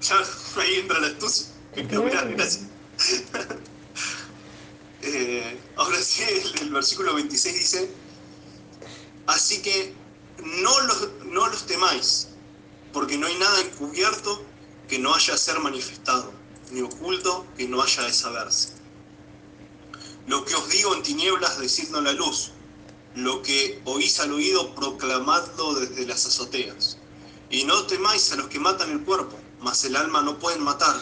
Claro, 0.00 0.24
ahí 0.60 0.74
entra 0.80 1.00
la 1.00 1.06
astucia. 1.08 1.46
Gracias. 1.74 2.66
Eh, 5.02 5.60
ahora 5.76 5.98
sí, 6.02 6.24
el, 6.24 6.62
el 6.62 6.70
versículo 6.72 7.14
26 7.14 7.54
dice, 7.54 7.90
así 9.26 9.62
que 9.62 9.94
no 10.44 10.80
los, 10.80 11.08
no 11.26 11.46
los 11.46 11.64
temáis, 11.64 12.28
porque 12.92 13.16
no 13.16 13.28
hay 13.28 13.36
nada 13.36 13.60
encubierto 13.60 14.42
que 14.88 14.98
no 14.98 15.14
haya 15.14 15.34
de 15.34 15.38
ser 15.38 15.60
manifestado, 15.60 16.32
ni 16.72 16.80
oculto 16.80 17.46
que 17.56 17.68
no 17.68 17.80
haya 17.82 18.02
de 18.02 18.12
saberse. 18.12 18.70
Lo 20.26 20.44
que 20.44 20.54
os 20.54 20.68
digo 20.68 20.94
en 20.94 21.02
tinieblas, 21.02 21.58
decidlo 21.58 21.98
a 21.98 22.02
la 22.02 22.12
luz. 22.12 22.50
Lo 23.14 23.42
que 23.42 23.80
oís 23.84 24.18
al 24.20 24.32
oído, 24.32 24.74
proclamadlo 24.74 25.74
desde 25.74 26.06
las 26.06 26.26
azoteas. 26.26 26.98
Y 27.48 27.64
no 27.64 27.86
temáis 27.86 28.32
a 28.32 28.36
los 28.36 28.48
que 28.48 28.58
matan 28.58 28.90
el 28.90 29.02
cuerpo, 29.02 29.38
mas 29.60 29.84
el 29.84 29.94
alma 29.94 30.22
no 30.22 30.38
pueden 30.38 30.62
matar. 30.62 30.96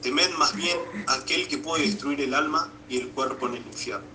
Temed 0.00 0.30
más 0.38 0.54
bien 0.54 0.78
a 1.06 1.14
aquel 1.14 1.46
que 1.46 1.58
puede 1.58 1.86
destruir 1.86 2.20
el 2.22 2.34
alma 2.34 2.70
y 2.88 2.98
el 2.98 3.08
cuerpo 3.10 3.46
en 3.46 3.56
el 3.56 3.66
infierno. 3.66 4.06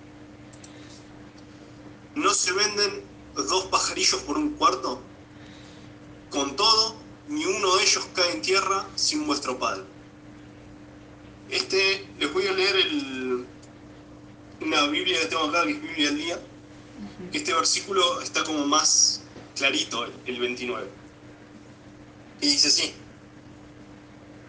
¿No 2.16 2.34
se 2.34 2.52
venden 2.52 3.04
dos 3.34 3.64
pajarillos 3.66 4.20
por 4.22 4.36
un 4.36 4.50
cuarto? 4.50 5.00
Con 6.30 6.56
todo, 6.56 6.96
ni 7.28 7.44
uno 7.44 7.76
de 7.76 7.82
ellos 7.84 8.06
cae 8.14 8.32
en 8.32 8.42
tierra 8.42 8.86
sin 8.96 9.26
vuestro 9.26 9.58
Padre. 9.58 9.84
Este, 11.50 12.08
les 12.18 12.32
voy 12.32 12.46
a 12.46 12.52
leer 12.52 12.76
el, 12.76 13.46
una 14.60 14.86
Biblia 14.86 15.20
que 15.20 15.26
tengo 15.26 15.44
acá, 15.44 15.64
que 15.64 15.72
es 15.72 15.82
Biblia 15.82 16.08
al 16.08 16.16
día, 16.16 16.40
que 17.32 17.38
este 17.38 17.52
versículo 17.54 18.20
está 18.20 18.44
como 18.44 18.66
más 18.66 19.22
clarito, 19.56 20.04
el, 20.04 20.12
el 20.26 20.40
29. 20.40 20.88
Y 22.40 22.46
dice 22.46 22.68
así, 22.68 22.94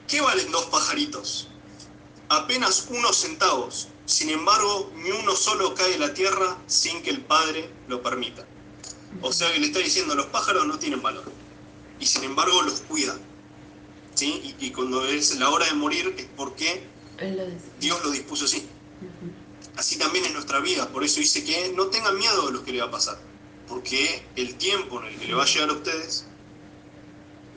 ¿qué 0.07 0.21
valen 0.21 0.51
dos 0.51 0.65
pajaritos? 0.65 1.47
Apenas 2.29 2.87
unos 2.89 3.17
centavos, 3.17 3.87
sin 4.05 4.29
embargo, 4.29 4.91
ni 4.95 5.11
uno 5.11 5.35
solo 5.35 5.73
cae 5.75 5.95
a 5.95 5.99
la 5.99 6.13
tierra 6.13 6.57
sin 6.67 7.01
que 7.01 7.09
el 7.09 7.21
Padre 7.21 7.69
lo 7.87 8.01
permita. 8.01 8.45
O 9.21 9.33
sea 9.33 9.51
que 9.51 9.59
le 9.59 9.67
está 9.67 9.79
diciendo, 9.79 10.15
los 10.15 10.27
pájaros 10.27 10.65
no 10.65 10.79
tienen 10.79 11.01
valor, 11.01 11.25
y 11.99 12.05
sin 12.05 12.23
embargo 12.23 12.61
los 12.61 12.81
cuida. 12.81 13.17
¿Sí? 14.13 14.55
Y, 14.59 14.65
y 14.67 14.71
cuando 14.71 15.05
es 15.05 15.37
la 15.37 15.49
hora 15.49 15.65
de 15.65 15.73
morir 15.73 16.13
es 16.17 16.27
porque. 16.35 16.83
Dios 17.79 18.03
lo 18.03 18.11
dispuso 18.11 18.45
así. 18.45 18.67
Ujú. 19.01 19.30
Así 19.77 19.97
también 19.97 20.25
es 20.25 20.33
nuestra 20.33 20.59
vida, 20.59 20.87
por 20.89 21.03
eso 21.03 21.19
dice 21.19 21.43
que 21.43 21.71
no 21.75 21.87
tengan 21.87 22.17
miedo 22.17 22.47
de 22.47 22.51
lo 22.53 22.63
que 22.63 22.71
le 22.73 22.81
va 22.81 22.87
a 22.87 22.91
pasar, 22.91 23.17
porque 23.67 24.23
el 24.35 24.55
tiempo 24.55 25.01
en 25.01 25.07
el 25.07 25.17
que 25.19 25.27
le 25.27 25.33
va 25.33 25.43
a 25.43 25.47
llegar 25.47 25.69
a 25.69 25.73
ustedes 25.73 26.25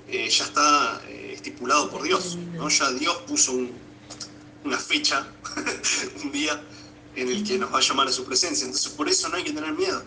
eh, 0.09 0.29
ya 0.29 0.45
está 0.45 1.03
eh, 1.09 1.33
estipulado 1.35 1.91
por 1.91 2.03
Dios, 2.03 2.37
¿no? 2.55 2.69
Ya 2.69 2.91
Dios 2.93 3.17
puso 3.27 3.53
un- 3.53 3.73
una 4.65 4.79
fecha, 4.79 5.27
un 6.25 6.31
día 6.33 6.63
en 7.17 7.29
el 7.29 7.45
que 7.45 7.59
nos 7.59 7.73
va 7.73 7.79
a 7.79 7.83
llamar 7.83 8.09
a 8.09 8.13
su 8.13 8.25
presencia, 8.25 8.65
entonces 8.65 8.91
por 8.93 9.09
eso 9.09 9.29
no 9.29 9.37
hay 9.37 9.45
que 9.45 9.53
tener 9.53 9.73
miedo, 9.73 10.03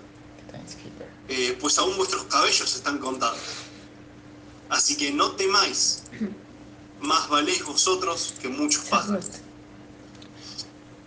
eh, 1.28 1.58
pues 1.60 1.78
aún 1.78 1.96
vuestros 1.98 2.24
cabellos 2.24 2.74
están 2.76 3.00
contados. 3.00 3.40
Así 4.70 4.96
que 4.98 5.12
no 5.12 5.32
temáis, 5.34 6.04
más 7.02 7.28
valéis 7.30 7.64
vosotros 7.66 8.34
que 8.42 8.48
muchos 8.50 8.86
pájaros. 8.86 9.26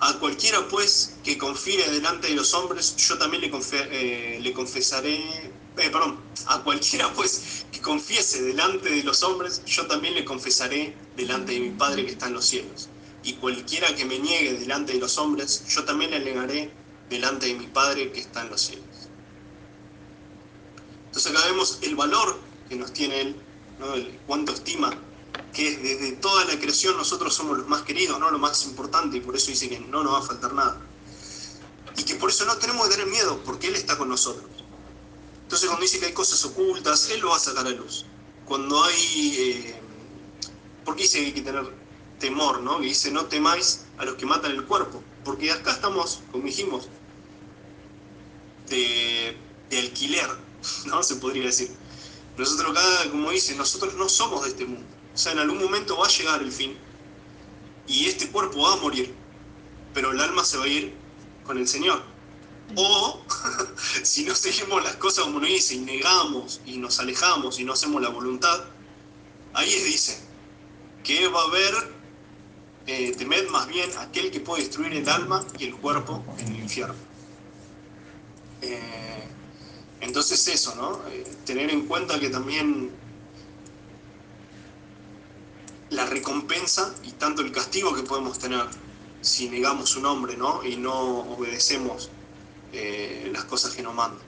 A 0.02 0.14
cualquiera 0.18 0.66
pues 0.68 1.16
que 1.22 1.36
confíe 1.36 1.86
delante 1.90 2.28
de 2.28 2.34
los 2.34 2.54
hombres, 2.54 2.96
yo 2.96 3.18
también 3.18 3.42
le, 3.42 3.50
eh, 3.74 4.38
le 4.40 4.52
confesaré, 4.54 5.16
eh, 5.16 5.52
perdón, 5.74 6.18
a 6.46 6.62
cualquiera 6.62 7.12
pues 7.12 7.66
que 7.70 7.82
confiese 7.82 8.42
delante 8.42 8.88
de 8.88 9.02
los 9.02 9.22
hombres, 9.22 9.62
yo 9.66 9.86
también 9.86 10.14
le 10.14 10.24
confesaré 10.24 10.96
delante 11.16 11.52
de 11.52 11.60
mi 11.60 11.70
Padre 11.70 12.06
que 12.06 12.12
está 12.12 12.28
en 12.28 12.32
los 12.32 12.46
cielos. 12.46 12.88
Y 13.22 13.34
cualquiera 13.34 13.94
que 13.94 14.06
me 14.06 14.18
niegue 14.18 14.54
delante 14.54 14.94
de 14.94 15.00
los 15.00 15.18
hombres, 15.18 15.66
yo 15.68 15.84
también 15.84 16.12
le 16.12 16.20
negaré 16.20 16.70
delante 17.10 17.48
de 17.48 17.54
mi 17.56 17.66
Padre 17.66 18.10
que 18.10 18.20
está 18.20 18.40
en 18.40 18.48
los 18.48 18.62
cielos. 18.62 18.86
Entonces 21.08 21.30
acá 21.30 21.44
vemos 21.46 21.78
el 21.82 21.94
valor 21.94 22.40
que 22.70 22.76
nos 22.76 22.90
tiene 22.94 23.20
Él, 23.20 23.36
¿no? 23.78 23.92
el, 23.92 24.18
cuánto 24.26 24.52
estima 24.52 24.96
que 25.52 25.76
desde 25.76 26.12
toda 26.12 26.44
la 26.44 26.58
creación 26.58 26.96
nosotros 26.96 27.34
somos 27.34 27.58
los 27.58 27.68
más 27.68 27.82
queridos, 27.82 28.18
no 28.20 28.30
lo 28.30 28.38
más 28.38 28.64
importante, 28.66 29.16
y 29.16 29.20
por 29.20 29.36
eso 29.36 29.50
dice 29.50 29.68
que 29.68 29.80
no 29.80 30.02
nos 30.02 30.14
va 30.14 30.18
a 30.18 30.22
faltar 30.22 30.52
nada. 30.54 30.80
Y 31.96 32.04
que 32.04 32.14
por 32.14 32.30
eso 32.30 32.44
no 32.44 32.56
tenemos 32.56 32.86
que 32.86 32.94
tener 32.94 33.06
miedo, 33.08 33.42
porque 33.44 33.68
Él 33.68 33.74
está 33.74 33.98
con 33.98 34.08
nosotros. 34.08 34.48
Entonces 35.42 35.68
cuando 35.68 35.82
dice 35.82 35.98
que 35.98 36.06
hay 36.06 36.12
cosas 36.12 36.44
ocultas, 36.44 37.10
Él 37.10 37.20
lo 37.20 37.30
va 37.30 37.36
a 37.36 37.40
sacar 37.40 37.66
a 37.66 37.70
luz. 37.70 38.04
Cuando 38.46 38.82
hay... 38.84 39.34
Eh, 39.38 39.80
¿Por 40.84 40.96
qué 40.96 41.02
dice 41.02 41.18
que 41.18 41.26
hay 41.26 41.32
que 41.32 41.42
tener 41.42 41.68
temor? 42.18 42.60
¿no? 42.60 42.78
Que 42.78 42.86
dice, 42.86 43.10
no 43.10 43.26
temáis 43.26 43.84
a 43.98 44.04
los 44.04 44.14
que 44.14 44.26
matan 44.26 44.52
el 44.52 44.64
cuerpo. 44.64 45.02
Porque 45.24 45.50
acá 45.50 45.72
estamos, 45.72 46.20
como 46.30 46.44
dijimos, 46.44 46.88
de, 48.68 49.36
de 49.68 49.78
alquiler, 49.78 50.28
¿no? 50.86 51.02
Se 51.02 51.16
podría 51.16 51.44
decir. 51.44 51.70
Nosotros 52.38 52.70
acá, 52.70 53.10
como 53.10 53.30
dice, 53.30 53.54
nosotros 53.56 53.94
no 53.94 54.08
somos 54.08 54.44
de 54.44 54.50
este 54.50 54.64
mundo. 54.64 54.99
O 55.20 55.22
sea, 55.22 55.32
en 55.32 55.38
algún 55.40 55.58
momento 55.58 55.98
va 55.98 56.06
a 56.06 56.08
llegar 56.08 56.40
el 56.40 56.50
fin 56.50 56.78
y 57.86 58.06
este 58.06 58.30
cuerpo 58.30 58.62
va 58.62 58.72
a 58.72 58.76
morir, 58.76 59.14
pero 59.92 60.12
el 60.12 60.20
alma 60.20 60.42
se 60.42 60.56
va 60.56 60.64
a 60.64 60.68
ir 60.68 60.94
con 61.44 61.58
el 61.58 61.68
Señor. 61.68 62.02
O 62.74 63.22
si 64.02 64.24
no 64.24 64.34
seguimos 64.34 64.82
las 64.82 64.96
cosas 64.96 65.24
como 65.24 65.40
nos 65.40 65.50
dice 65.50 65.74
y 65.74 65.80
negamos 65.80 66.62
y 66.64 66.78
nos 66.78 67.00
alejamos 67.00 67.60
y 67.60 67.64
no 67.64 67.74
hacemos 67.74 68.00
la 68.00 68.08
voluntad, 68.08 68.64
ahí 69.52 69.70
es 69.74 69.84
dice 69.84 70.24
que 71.04 71.28
va 71.28 71.42
a 71.42 71.48
haber, 71.48 71.74
eh, 72.86 73.14
temed 73.14 73.46
más 73.50 73.68
bien 73.68 73.90
aquel 73.98 74.30
que 74.30 74.40
puede 74.40 74.62
destruir 74.62 74.94
el 74.94 75.06
alma 75.06 75.44
y 75.58 75.64
el 75.64 75.76
cuerpo 75.76 76.24
en 76.38 76.48
el 76.48 76.60
infierno. 76.60 76.94
Eh, 78.62 79.28
entonces 80.00 80.48
eso, 80.48 80.74
¿no? 80.76 81.06
Eh, 81.10 81.30
tener 81.44 81.68
en 81.68 81.86
cuenta 81.86 82.18
que 82.18 82.30
también 82.30 82.90
la 85.90 86.06
recompensa 86.06 86.94
y 87.04 87.12
tanto 87.12 87.42
el 87.42 87.52
castigo 87.52 87.94
que 87.94 88.02
podemos 88.02 88.38
tener 88.38 88.64
si 89.20 89.48
negamos 89.48 89.90
su 89.90 90.00
nombre, 90.00 90.36
¿no? 90.36 90.64
Y 90.64 90.76
no 90.76 91.20
obedecemos 91.20 92.10
eh, 92.72 93.28
las 93.32 93.44
cosas 93.44 93.74
que 93.74 93.82
nos 93.82 93.94
mandan. 93.94 94.22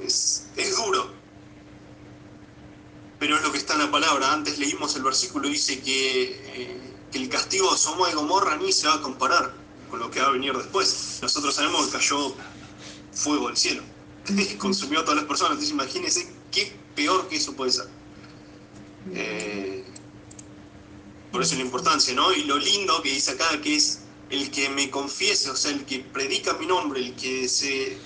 Es, 0.00 0.46
es 0.56 0.76
duro, 0.76 1.10
pero 3.18 3.36
es 3.36 3.42
lo 3.42 3.52
que 3.52 3.58
está 3.58 3.74
en 3.74 3.80
la 3.80 3.90
palabra. 3.90 4.32
Antes 4.32 4.58
leímos 4.58 4.94
el 4.96 5.02
versículo, 5.02 5.48
dice 5.48 5.80
que, 5.80 6.40
eh, 6.54 6.80
que 7.10 7.18
el 7.18 7.28
castigo 7.28 7.72
de 7.72 7.78
Sodoma 7.78 8.10
y 8.10 8.14
Gomorra 8.14 8.56
ni 8.56 8.72
se 8.72 8.86
va 8.86 8.94
a 8.94 9.02
comparar 9.02 9.52
con 9.90 9.98
lo 9.98 10.10
que 10.10 10.20
va 10.20 10.28
a 10.28 10.30
venir 10.30 10.56
después. 10.56 11.18
Nosotros 11.22 11.54
sabemos 11.54 11.86
que 11.86 11.92
cayó 11.92 12.34
fuego 13.12 13.48
del 13.48 13.56
cielo 13.56 13.82
consumió 14.58 15.00
a 15.00 15.02
todas 15.02 15.16
las 15.16 15.26
personas. 15.26 15.52
Entonces 15.52 15.72
imagínense 15.72 16.28
qué 16.50 16.76
peor 16.94 17.28
que 17.28 17.36
eso 17.36 17.52
puede 17.54 17.72
ser. 17.72 17.86
Eh, 19.14 19.84
por 21.32 21.42
eso 21.42 21.54
la 21.56 21.62
importancia, 21.62 22.14
¿no? 22.14 22.32
Y 22.32 22.44
lo 22.44 22.58
lindo 22.58 23.02
que 23.02 23.10
dice 23.10 23.32
acá, 23.32 23.60
que 23.60 23.76
es 23.76 24.00
el 24.30 24.50
que 24.50 24.68
me 24.70 24.90
confiese, 24.90 25.50
o 25.50 25.56
sea, 25.56 25.70
el 25.70 25.84
que 25.84 26.00
predica 26.00 26.54
mi 26.54 26.66
nombre, 26.66 27.00
el 27.00 27.14
que 27.14 27.48
se 27.48 27.98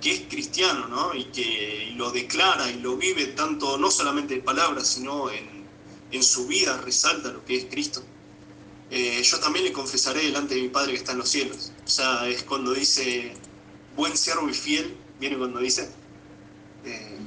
que 0.00 0.12
es 0.12 0.20
cristiano, 0.28 0.86
¿no? 0.86 1.14
Y 1.14 1.24
que 1.24 1.92
lo 1.96 2.12
declara 2.12 2.70
y 2.70 2.80
lo 2.80 2.96
vive 2.96 3.26
tanto, 3.28 3.78
no 3.78 3.90
solamente 3.90 4.34
en 4.34 4.44
palabras, 4.44 4.86
sino 4.86 5.28
en, 5.30 5.66
en 6.12 6.22
su 6.22 6.46
vida, 6.46 6.80
resalta 6.82 7.32
lo 7.32 7.44
que 7.44 7.56
es 7.56 7.64
Cristo. 7.64 8.02
Eh, 8.90 9.20
yo 9.22 9.38
también 9.40 9.64
le 9.64 9.72
confesaré 9.72 10.22
delante 10.22 10.54
de 10.54 10.62
mi 10.62 10.68
Padre 10.68 10.92
que 10.92 10.98
está 10.98 11.12
en 11.12 11.18
los 11.18 11.28
cielos. 11.28 11.72
O 11.84 11.88
sea, 11.88 12.28
es 12.28 12.42
cuando 12.44 12.72
dice, 12.72 13.34
buen 13.96 14.16
siervo 14.16 14.48
y 14.48 14.54
fiel, 14.54 14.96
viene 15.20 15.36
cuando 15.36 15.58
dice, 15.60 15.90
eh, 16.84 17.18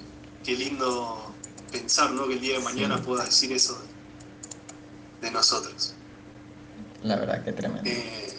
qué 0.43 0.55
lindo 0.55 1.30
pensar, 1.71 2.11
¿no? 2.11 2.27
Que 2.27 2.33
el 2.33 2.41
día 2.41 2.57
de 2.57 2.63
mañana 2.63 3.01
pueda 3.01 3.25
decir 3.25 3.51
eso 3.53 3.79
de, 5.21 5.27
de 5.27 5.31
nosotros. 5.31 5.93
La 7.03 7.15
verdad 7.15 7.43
que 7.43 7.51
tremendo. 7.53 7.89
Eh, 7.89 8.33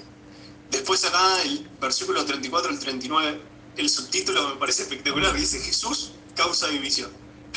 después 0.70 1.04
acá 1.04 1.42
el 1.42 1.68
versículo 1.80 2.24
34 2.24 2.70
al 2.70 2.78
39, 2.78 3.40
el 3.76 3.88
subtítulo 3.88 4.48
me 4.50 4.56
parece 4.56 4.82
espectacular, 4.82 5.34
dice 5.34 5.58
Jesús 5.60 6.12
causa 6.36 6.68
división. 6.68 7.10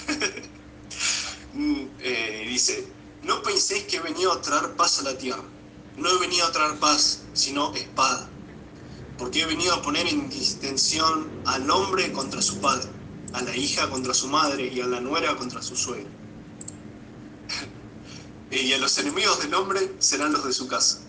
Mm, 1.54 1.88
eh, 2.02 2.46
dice, 2.50 2.86
no 3.24 3.42
penséis 3.42 3.86
que 3.86 3.96
he 3.96 4.02
venido 4.02 4.34
a 4.34 4.42
traer 4.42 4.76
paz 4.76 5.00
a 5.00 5.04
la 5.04 5.18
tierra, 5.18 5.42
no 5.96 6.10
he 6.10 6.20
venido 6.20 6.46
a 6.46 6.52
traer 6.52 6.78
paz, 6.80 7.22
sino 7.34 7.74
espada. 7.74 8.30
porque 9.18 9.42
he 9.44 9.46
venido 9.46 9.74
a 9.74 9.82
poner 9.82 10.06
en 10.08 10.30
distensión 10.30 11.30
al 11.46 11.70
hombre 11.72 12.12
contra 12.12 12.42
su 12.42 12.60
padre, 12.60 12.90
a 13.34 13.42
la 13.42 13.56
hija 13.56 13.90
contra 13.90 14.14
su 14.14 14.28
madre 14.28 14.72
y 14.74 14.82
a 14.82 14.88
la 14.88 15.00
nuera 15.00 15.36
contra 15.36 15.62
su 15.62 15.76
suegra. 15.76 16.10
y 18.52 18.74
a 18.74 18.78
los 18.78 18.98
enemigos 18.98 19.42
del 19.42 19.54
hombre 19.54 19.94
serán 20.00 20.34
los 20.34 20.46
de 20.46 20.54
su 20.54 20.68
casa. 20.68 21.00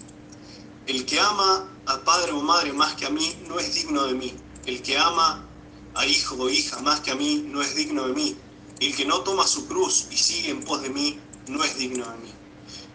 El 0.87 1.05
que 1.05 1.19
ama 1.19 1.69
a 1.87 1.99
padre 2.01 2.33
o 2.33 2.41
madre 2.43 2.73
más 2.73 2.95
que 2.95 3.07
a 3.07 3.11
mí 3.11 3.37
no 3.49 3.59
es 3.59 3.75
digno 3.75 4.05
de 4.05 4.15
mí. 4.15 4.35
El 4.67 4.83
que 4.83 4.99
ama 4.99 5.45
a 5.95 6.07
hijo 6.07 6.37
o 6.37 6.49
hija 6.49 6.81
más 6.81 7.01
que 7.01 7.11
a 7.11 7.17
mí 7.17 7.45
no 7.49 7.63
es 7.63 7.75
digno 7.75 8.07
de 8.07 8.15
mí. 8.15 8.37
El 8.81 8.95
que 8.95 9.05
no 9.05 9.21
toma 9.21 9.47
su 9.47 9.67
cruz 9.67 10.07
y 10.11 10.17
sigue 10.17 10.51
en 10.51 10.63
pos 10.63 10.83
de 10.83 10.91
mí 10.91 11.19
no 11.49 11.65
es 11.65 11.77
digno 11.79 12.09
de 12.11 12.19
mí. 12.19 12.33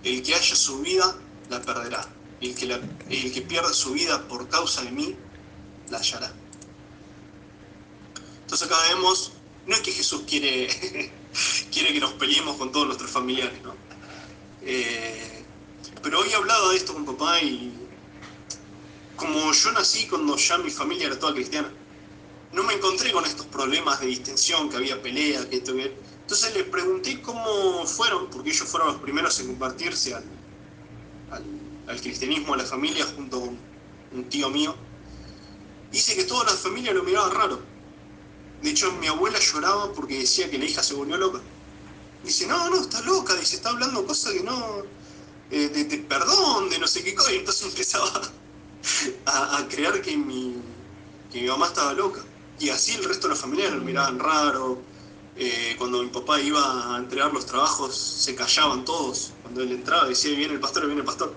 El 0.04 0.22
que 0.24 0.36
haya 0.36 0.56
su 0.56 0.80
vida 0.80 1.16
la 1.50 1.62
perderá. 1.62 2.08
El 2.40 2.56
que, 2.56 2.66
el 2.66 3.34
que 3.34 3.42
pierda 3.42 3.74
su 3.74 3.92
vida 3.92 4.28
por 4.28 4.48
causa 4.50 4.84
de 4.84 4.92
mí 4.92 5.16
la 5.90 5.98
hallará. 5.98 6.34
Entonces 8.52 8.68
acá 8.68 8.84
vemos, 8.90 9.32
no 9.66 9.76
es 9.76 9.80
que 9.80 9.94
Jesús 9.94 10.24
quiere, 10.28 10.68
quiere 11.72 11.94
que 11.94 12.02
nos 12.02 12.12
peleemos 12.16 12.58
con 12.58 12.70
todos 12.70 12.86
nuestros 12.86 13.10
familiares, 13.10 13.62
¿no? 13.64 13.74
Eh, 14.62 15.46
pero 16.04 16.20
hoy 16.20 16.28
he 16.30 16.36
hablado 16.36 16.72
de 16.72 16.76
esto 16.76 16.94
con 16.94 17.06
papá 17.06 17.42
y 17.42 17.72
como 19.16 19.54
yo 19.54 19.72
nací 19.72 20.06
cuando 20.06 20.36
ya 20.36 20.58
mi 20.58 20.70
familia 20.70 21.08
era 21.08 21.18
toda 21.18 21.34
cristiana, 21.34 21.72
no 22.52 22.64
me 22.64 22.74
encontré 22.74 23.14
con 23.14 23.24
estos 23.24 23.46
problemas 23.46 24.02
de 24.02 24.08
distensión, 24.08 24.70
que 24.70 24.76
había 24.76 25.02
pelea, 25.02 25.50
que 25.50 25.56
esto, 25.56 25.74
que... 25.74 25.96
Entonces 26.20 26.54
le 26.54 26.66
pregunté 26.66 27.22
cómo 27.22 27.86
fueron, 27.88 28.30
porque 28.30 28.50
ellos 28.50 28.68
fueron 28.68 28.90
los 28.90 28.98
primeros 28.98 29.40
en 29.40 29.48
compartirse 29.48 30.14
al, 30.14 30.26
al, 31.88 32.02
cristianismo, 32.02 32.54
a 32.56 32.58
la 32.58 32.66
familia, 32.66 33.06
junto 33.16 33.40
con 33.40 33.58
un 34.12 34.24
tío 34.26 34.50
mío. 34.50 34.76
Dice 35.90 36.18
que 36.18 36.26
toda 36.26 36.44
la 36.44 36.52
familia 36.52 36.92
lo 36.92 37.04
miraba 37.04 37.30
raro. 37.30 37.71
De 38.62 38.70
hecho, 38.70 38.92
mi 38.94 39.08
abuela 39.08 39.40
lloraba 39.40 39.92
porque 39.94 40.20
decía 40.20 40.50
que 40.50 40.58
la 40.58 40.66
hija 40.66 40.84
se 40.84 40.94
volvió 40.94 41.18
loca. 41.18 41.42
Dice, 42.24 42.46
no, 42.46 42.70
no, 42.70 42.82
está 42.82 43.02
loca, 43.02 43.34
dice, 43.36 43.56
está 43.56 43.70
hablando 43.70 44.06
cosas 44.06 44.34
que 44.34 44.44
no, 44.44 44.84
eh, 45.50 45.70
de, 45.70 45.98
perdón, 45.98 46.70
de 46.70 46.78
no 46.78 46.88
sé 46.88 47.04
qué 47.04 47.16
cosa. 47.16 47.34
Y 47.34 47.38
entonces 47.38 47.68
empezaba 47.68 48.22
a, 49.26 49.68
creer 49.68 50.02
que 50.02 50.16
mi, 50.16 50.56
que 51.32 51.42
mi 51.42 51.48
mamá 51.48 51.68
estaba 51.68 51.94
loca. 51.94 52.24
Y 52.60 52.70
así 52.70 52.94
el 52.94 53.04
resto 53.04 53.28
de 53.28 53.34
la 53.34 53.40
familia 53.40 53.72
lo 53.72 53.82
miraban 53.82 54.20
raro. 54.20 54.80
Eh, 55.36 55.76
cuando 55.80 56.04
mi 56.04 56.10
papá 56.10 56.40
iba 56.40 56.96
a 56.96 57.00
entregar 57.00 57.34
los 57.34 57.48
trabajos, 57.48 57.96
se 57.96 58.36
callaban 58.36 58.86
todos. 58.86 59.32
Cuando 59.42 59.62
él 59.64 59.72
entraba, 59.72 60.08
decía, 60.08 60.36
viene 60.38 60.54
el 60.54 60.60
pastor, 60.60 60.86
viene 60.86 61.02
el 61.02 61.06
pastor. 61.06 61.34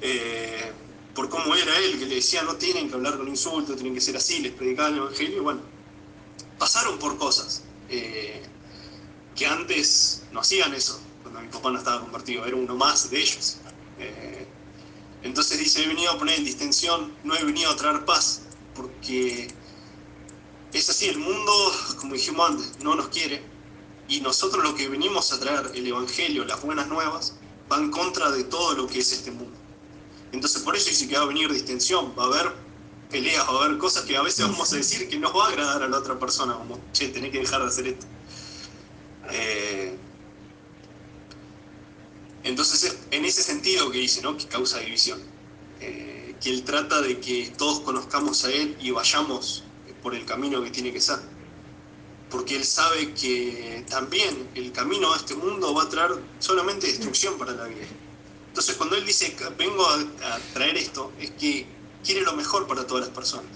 Eh, 0.00 0.72
por 1.14 1.28
cómo 1.28 1.54
era 1.54 1.78
él, 1.78 1.98
que 1.98 2.06
le 2.06 2.16
decía, 2.16 2.42
no 2.42 2.56
tienen 2.56 2.88
que 2.88 2.94
hablar 2.94 3.16
con 3.16 3.28
insultos, 3.28 3.76
tienen 3.76 3.94
que 3.94 4.00
ser 4.00 4.16
así, 4.16 4.40
les 4.40 4.52
predicaban 4.52 4.94
el 4.94 4.98
evangelio. 4.98 5.36
Y 5.36 5.40
bueno, 5.40 5.60
pasaron 6.58 6.98
por 6.98 7.18
cosas 7.18 7.62
que 9.36 9.46
antes 9.46 10.22
no 10.32 10.40
hacían 10.40 10.74
eso, 10.74 10.98
cuando 11.22 11.40
mi 11.40 11.48
papá 11.48 11.70
no 11.70 11.78
estaba 11.78 12.00
compartido, 12.00 12.44
era 12.46 12.56
uno 12.56 12.74
más 12.74 13.10
de 13.10 13.20
ellos. 13.20 13.58
Eh, 13.98 14.46
entonces 15.22 15.58
dice, 15.58 15.84
he 15.84 15.86
venido 15.86 16.10
a 16.10 16.18
poner 16.18 16.38
en 16.38 16.44
distensión, 16.44 17.12
no 17.22 17.36
he 17.36 17.44
venido 17.44 17.70
a 17.70 17.76
traer 17.76 18.04
paz, 18.04 18.42
porque 18.74 19.48
es 20.72 20.88
así, 20.88 21.08
el 21.08 21.18
mundo, 21.18 21.52
como 22.00 22.14
dijimos 22.14 22.50
antes, 22.50 22.72
no 22.82 22.94
nos 22.94 23.08
quiere, 23.08 23.42
y 24.08 24.20
nosotros 24.20 24.64
lo 24.64 24.74
que 24.74 24.88
venimos 24.88 25.32
a 25.32 25.38
traer, 25.38 25.70
el 25.74 25.86
Evangelio, 25.86 26.44
las 26.44 26.62
buenas 26.62 26.88
nuevas, 26.88 27.34
va 27.70 27.76
en 27.76 27.90
contra 27.90 28.30
de 28.30 28.44
todo 28.44 28.74
lo 28.74 28.86
que 28.86 29.00
es 29.00 29.12
este 29.12 29.30
mundo. 29.30 29.56
Entonces 30.32 30.62
por 30.62 30.76
eso 30.76 30.88
dice 30.88 31.08
que 31.08 31.16
va 31.16 31.24
a 31.24 31.26
venir 31.26 31.52
distensión, 31.52 32.14
va 32.18 32.24
a 32.24 32.26
haber 32.26 32.52
peleas, 33.10 33.46
a 33.46 33.48
haber 33.48 33.78
cosas 33.78 34.04
que 34.04 34.16
a 34.16 34.22
veces 34.22 34.46
vamos 34.46 34.72
a 34.72 34.76
decir 34.76 35.08
que 35.08 35.18
nos 35.18 35.34
va 35.34 35.46
a 35.46 35.48
agradar 35.48 35.82
a 35.82 35.88
la 35.88 35.98
otra 35.98 36.18
persona, 36.18 36.54
como, 36.54 36.80
che, 36.92 37.08
tenés 37.08 37.30
que 37.30 37.40
dejar 37.40 37.62
de 37.62 37.68
hacer 37.68 37.86
esto. 37.88 38.06
Eh, 39.30 39.96
entonces, 42.44 42.96
en 43.10 43.24
ese 43.24 43.42
sentido 43.42 43.90
que 43.90 43.98
dice, 43.98 44.22
¿no? 44.22 44.36
Que 44.36 44.46
causa 44.46 44.78
división. 44.78 45.20
Eh, 45.80 46.36
que 46.40 46.50
él 46.50 46.62
trata 46.62 47.00
de 47.00 47.18
que 47.18 47.52
todos 47.56 47.80
conozcamos 47.80 48.44
a 48.44 48.52
él 48.52 48.76
y 48.80 48.90
vayamos 48.90 49.64
por 50.02 50.14
el 50.14 50.24
camino 50.24 50.62
que 50.62 50.70
tiene 50.70 50.92
que 50.92 51.00
ser. 51.00 51.18
Porque 52.30 52.56
él 52.56 52.64
sabe 52.64 53.12
que 53.14 53.84
también 53.88 54.48
el 54.54 54.70
camino 54.72 55.12
a 55.12 55.16
este 55.16 55.34
mundo 55.34 55.74
va 55.74 55.84
a 55.84 55.88
traer 55.88 56.12
solamente 56.38 56.86
destrucción 56.86 57.36
para 57.38 57.52
la 57.52 57.64
vida. 57.64 57.86
Entonces, 58.48 58.76
cuando 58.76 58.96
él 58.96 59.04
dice, 59.04 59.36
vengo 59.58 59.84
a, 59.84 60.38
traer 60.54 60.76
esto, 60.76 61.12
es 61.20 61.30
que 61.32 61.66
quiere 62.06 62.22
lo 62.22 62.32
mejor 62.34 62.66
para 62.66 62.86
todas 62.86 63.06
las 63.06 63.14
personas. 63.14 63.50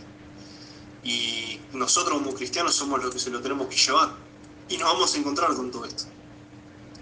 Y 1.05 1.61
nosotros 1.73 2.19
como 2.19 2.35
cristianos 2.35 2.75
somos 2.75 3.03
los 3.03 3.15
que 3.15 3.21
se 3.21 3.31
lo 3.31 3.41
tenemos 3.41 3.69
que 3.69 3.77
llevar 3.77 4.11
y 4.69 4.77
nos 4.77 4.93
vamos 4.93 5.15
a 5.15 5.19
encontrar 5.19 5.55
con 5.55 5.71
todo 5.71 5.85
esto. 5.85 6.05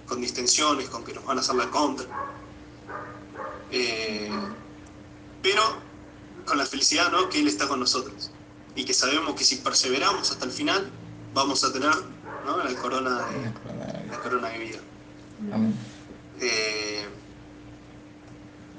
Con 0.06 0.20
distensiones, 0.20 0.88
con 0.88 1.04
que 1.04 1.14
nos 1.14 1.24
van 1.24 1.38
a 1.38 1.40
hacer 1.40 1.56
la 1.56 1.70
contra. 1.70 2.06
Eh, 3.70 4.30
pero 5.42 5.62
con 6.46 6.58
la 6.58 6.66
felicidad 6.66 7.10
¿no? 7.10 7.28
que 7.28 7.40
Él 7.40 7.48
está 7.48 7.66
con 7.66 7.80
nosotros. 7.80 8.30
Y 8.76 8.84
que 8.84 8.94
sabemos 8.94 9.34
que 9.34 9.44
si 9.44 9.56
perseveramos 9.56 10.30
hasta 10.30 10.44
el 10.44 10.52
final, 10.52 10.90
vamos 11.34 11.64
a 11.64 11.72
tener 11.72 11.90
la, 11.90 12.74
corona 12.80 13.26
de, 13.26 14.10
la 14.10 14.18
corona 14.20 14.48
de 14.48 14.58
vida. 14.58 14.78
Eh, 16.40 17.06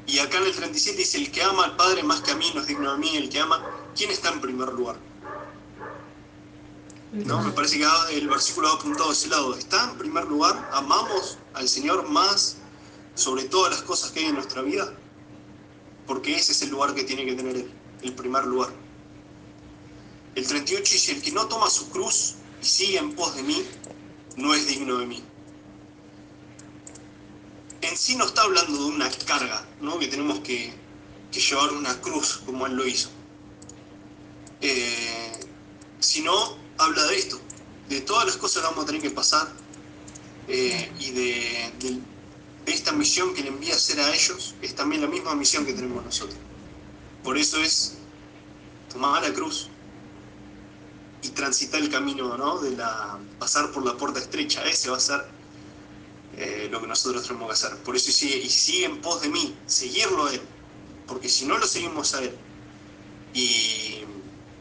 y 0.10 0.20
acá 0.20 0.40
en 0.40 0.46
el 0.46 0.56
37 0.56 0.98
dice, 0.98 1.18
el 1.18 1.32
que 1.32 1.44
ama 1.44 1.66
al 1.66 1.76
Padre 1.76 2.04
más 2.04 2.22
que 2.22 2.32
a 2.32 2.36
mí 2.36 2.52
no 2.54 2.62
es 2.62 2.68
digno 2.68 2.92
de 2.92 2.98
mí, 2.98 3.16
el 3.16 3.30
que 3.30 3.40
ama, 3.40 3.64
¿quién 3.96 4.10
está 4.10 4.30
en 4.30 4.42
primer 4.42 4.70
lugar? 4.70 4.98
¿no? 7.12 7.42
Me 7.42 7.52
parece 7.52 7.78
que 7.80 8.18
el 8.18 8.28
versículo 8.28 8.70
ha 8.70 8.74
apuntado 8.74 9.10
a 9.10 9.14
ese 9.14 9.28
lado. 9.28 9.56
Está 9.56 9.92
en 9.92 9.98
primer 9.98 10.26
lugar, 10.26 10.68
amamos 10.72 11.38
al 11.54 11.68
Señor 11.68 12.08
más 12.10 12.58
sobre 13.16 13.44
todas 13.44 13.72
las 13.72 13.82
cosas 13.82 14.12
que 14.12 14.22
hay 14.22 14.26
en 14.28 14.36
nuestra 14.36 14.62
vida, 14.62 14.94
porque 16.08 16.36
ese 16.36 16.54
es 16.54 16.62
el 16.62 16.70
lugar 16.70 16.96
que 16.96 17.04
tiene 17.04 17.26
que 17.26 17.34
tener 17.34 17.56
Él, 17.56 17.72
el 18.02 18.14
primer 18.14 18.46
lugar. 18.46 18.70
El 20.36 20.48
38 20.48 20.94
dice, 20.94 21.12
el 21.12 21.22
que 21.22 21.32
no 21.32 21.48
toma 21.48 21.70
su 21.70 21.90
cruz 21.90 22.36
y 22.62 22.66
sigue 22.66 22.98
en 22.98 23.14
pos 23.14 23.36
de 23.36 23.44
mí, 23.44 23.66
no 24.38 24.54
es 24.54 24.68
digno 24.68 24.98
de 24.98 25.06
mí. 25.06 25.24
En 27.82 27.98
sí 27.98 28.16
no 28.16 28.26
está 28.26 28.42
hablando 28.42 28.78
de 28.78 28.86
una 28.86 29.10
carga, 29.26 29.66
¿no? 29.82 30.00
que 30.00 30.08
tenemos 30.08 30.40
que, 30.40 30.74
llevar 31.32 31.72
una 31.72 32.00
cruz 32.02 32.42
como 32.46 32.66
Él 32.66 32.74
lo 32.74 32.86
hizo, 32.86 33.10
eh, 34.62 35.40
sino 36.00 36.58
habla 36.78 37.06
de 37.06 37.18
esto, 37.18 37.40
de 37.88 38.02
todas 38.02 38.26
las 38.26 38.36
cosas 38.36 38.62
que 38.62 38.68
vamos 38.68 38.84
a 38.84 38.88
tener 38.88 39.02
que 39.02 39.12
pasar 39.12 39.48
eh, 40.48 40.92
y 41.00 41.12
de, 41.12 42.02
esta 42.66 42.92
misión 42.92 43.34
que 43.34 43.42
le 43.42 43.50
envía 43.50 43.74
a 43.74 43.78
hacer 43.78 44.00
a 44.00 44.14
ellos, 44.14 44.56
es 44.62 44.76
también 44.76 45.02
la 45.02 45.08
misma 45.08 45.34
misión 45.36 45.66
que 45.66 45.74
tenemos 45.74 46.04
nosotros. 46.04 46.38
Por 47.24 47.38
eso 47.38 47.58
es 47.58 47.96
tomar 48.92 49.24
la 49.24 49.34
cruz 49.34 49.70
y 51.22 51.30
transitar 51.30 51.82
el 51.82 51.90
camino, 51.90 52.38
¿no? 52.38 52.60
De 52.60 52.72
la, 52.76 53.18
pasar 53.40 53.72
por 53.72 53.86
la 53.86 53.98
puerta 53.98 54.20
estrecha, 54.20 54.64
ese 54.66 54.90
va 54.90 54.98
a 54.98 55.00
ser 55.00 55.39
eh, 56.40 56.68
lo 56.72 56.82
que 56.82 56.88
nosotros 56.88 57.28
tenemos 57.28 57.48
que 57.48 57.54
hacer. 57.54 57.78
Por 57.84 57.96
eso 57.96 58.12
sigue, 58.12 58.38
y 58.38 58.50
sigue 58.50 58.86
en 58.86 59.02
pos 59.02 59.22
de 59.22 59.30
mí, 59.30 59.56
seguirlo 59.68 60.26
a 60.26 60.34
Él, 60.34 60.42
porque 61.08 61.30
si 61.30 61.46
no 61.46 61.58
lo 61.58 61.68
seguimos 61.68 62.14
a 62.16 62.24
Él 62.24 62.36
y 63.34 64.04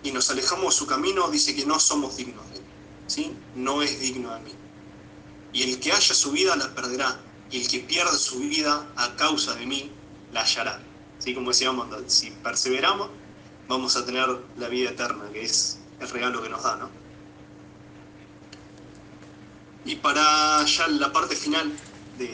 y 0.03 0.13
nos 0.13 0.31
alejamos 0.31 0.75
de 0.75 0.79
su 0.79 0.87
camino, 0.87 1.29
dice 1.29 1.55
que 1.55 1.67
no 1.67 1.79
somos 1.79 2.17
dignos 2.17 2.49
de 2.51 2.57
él. 2.59 2.65
¿sí? 3.07 3.37
No 3.55 3.83
es 3.83 4.01
digno 4.01 4.33
de 4.35 4.41
mí. 4.41 4.53
Y 5.53 5.63
el 5.63 5.81
que 5.81 5.93
haya 5.93 6.15
su 6.15 6.31
vida 6.31 6.57
la 6.57 6.75
perderá, 6.75 7.21
y 7.51 7.63
el 7.63 7.69
que 7.69 7.81
pierda 7.81 8.13
su 8.13 8.39
vida 8.39 8.87
a 8.97 9.17
causa 9.17 9.55
de 9.55 9.67
mí 9.67 9.91
la 10.33 10.43
hallará. 10.43 10.81
¿Sí? 11.19 11.35
Como 11.35 11.51
decíamos, 11.51 11.89
si 12.07 12.31
perseveramos, 12.31 13.11
vamos 13.67 13.97
a 13.97 14.05
tener 14.05 14.27
la 14.57 14.69
vida 14.69 14.91
eterna, 14.91 15.31
que 15.33 15.43
es 15.43 15.79
el 16.01 16.09
regalo 16.09 16.43
que 16.43 16.49
nos 16.49 16.63
da. 16.63 16.77
¿no? 16.77 16.91
Y 19.89 19.97
para 19.97 20.63
ya 20.67 20.87
la 20.87 21.11
parte 21.11 21.35
final 21.35 21.73
de 22.19 22.31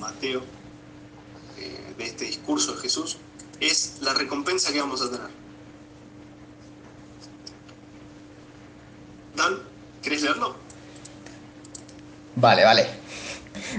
Mateo, 0.00 0.42
eh, 1.56 1.94
de 1.96 2.04
este 2.04 2.24
discurso 2.24 2.74
de 2.74 2.80
Jesús, 2.80 3.16
es 3.60 3.98
la 4.00 4.12
recompensa 4.12 4.72
que 4.72 4.80
vamos 4.80 5.00
a 5.00 5.04
tener. 5.08 5.28
Dan, 9.36 9.60
¿querés 10.02 10.22
leerlo? 10.22 10.56
Vale, 12.34 12.64
vale. 12.64 12.88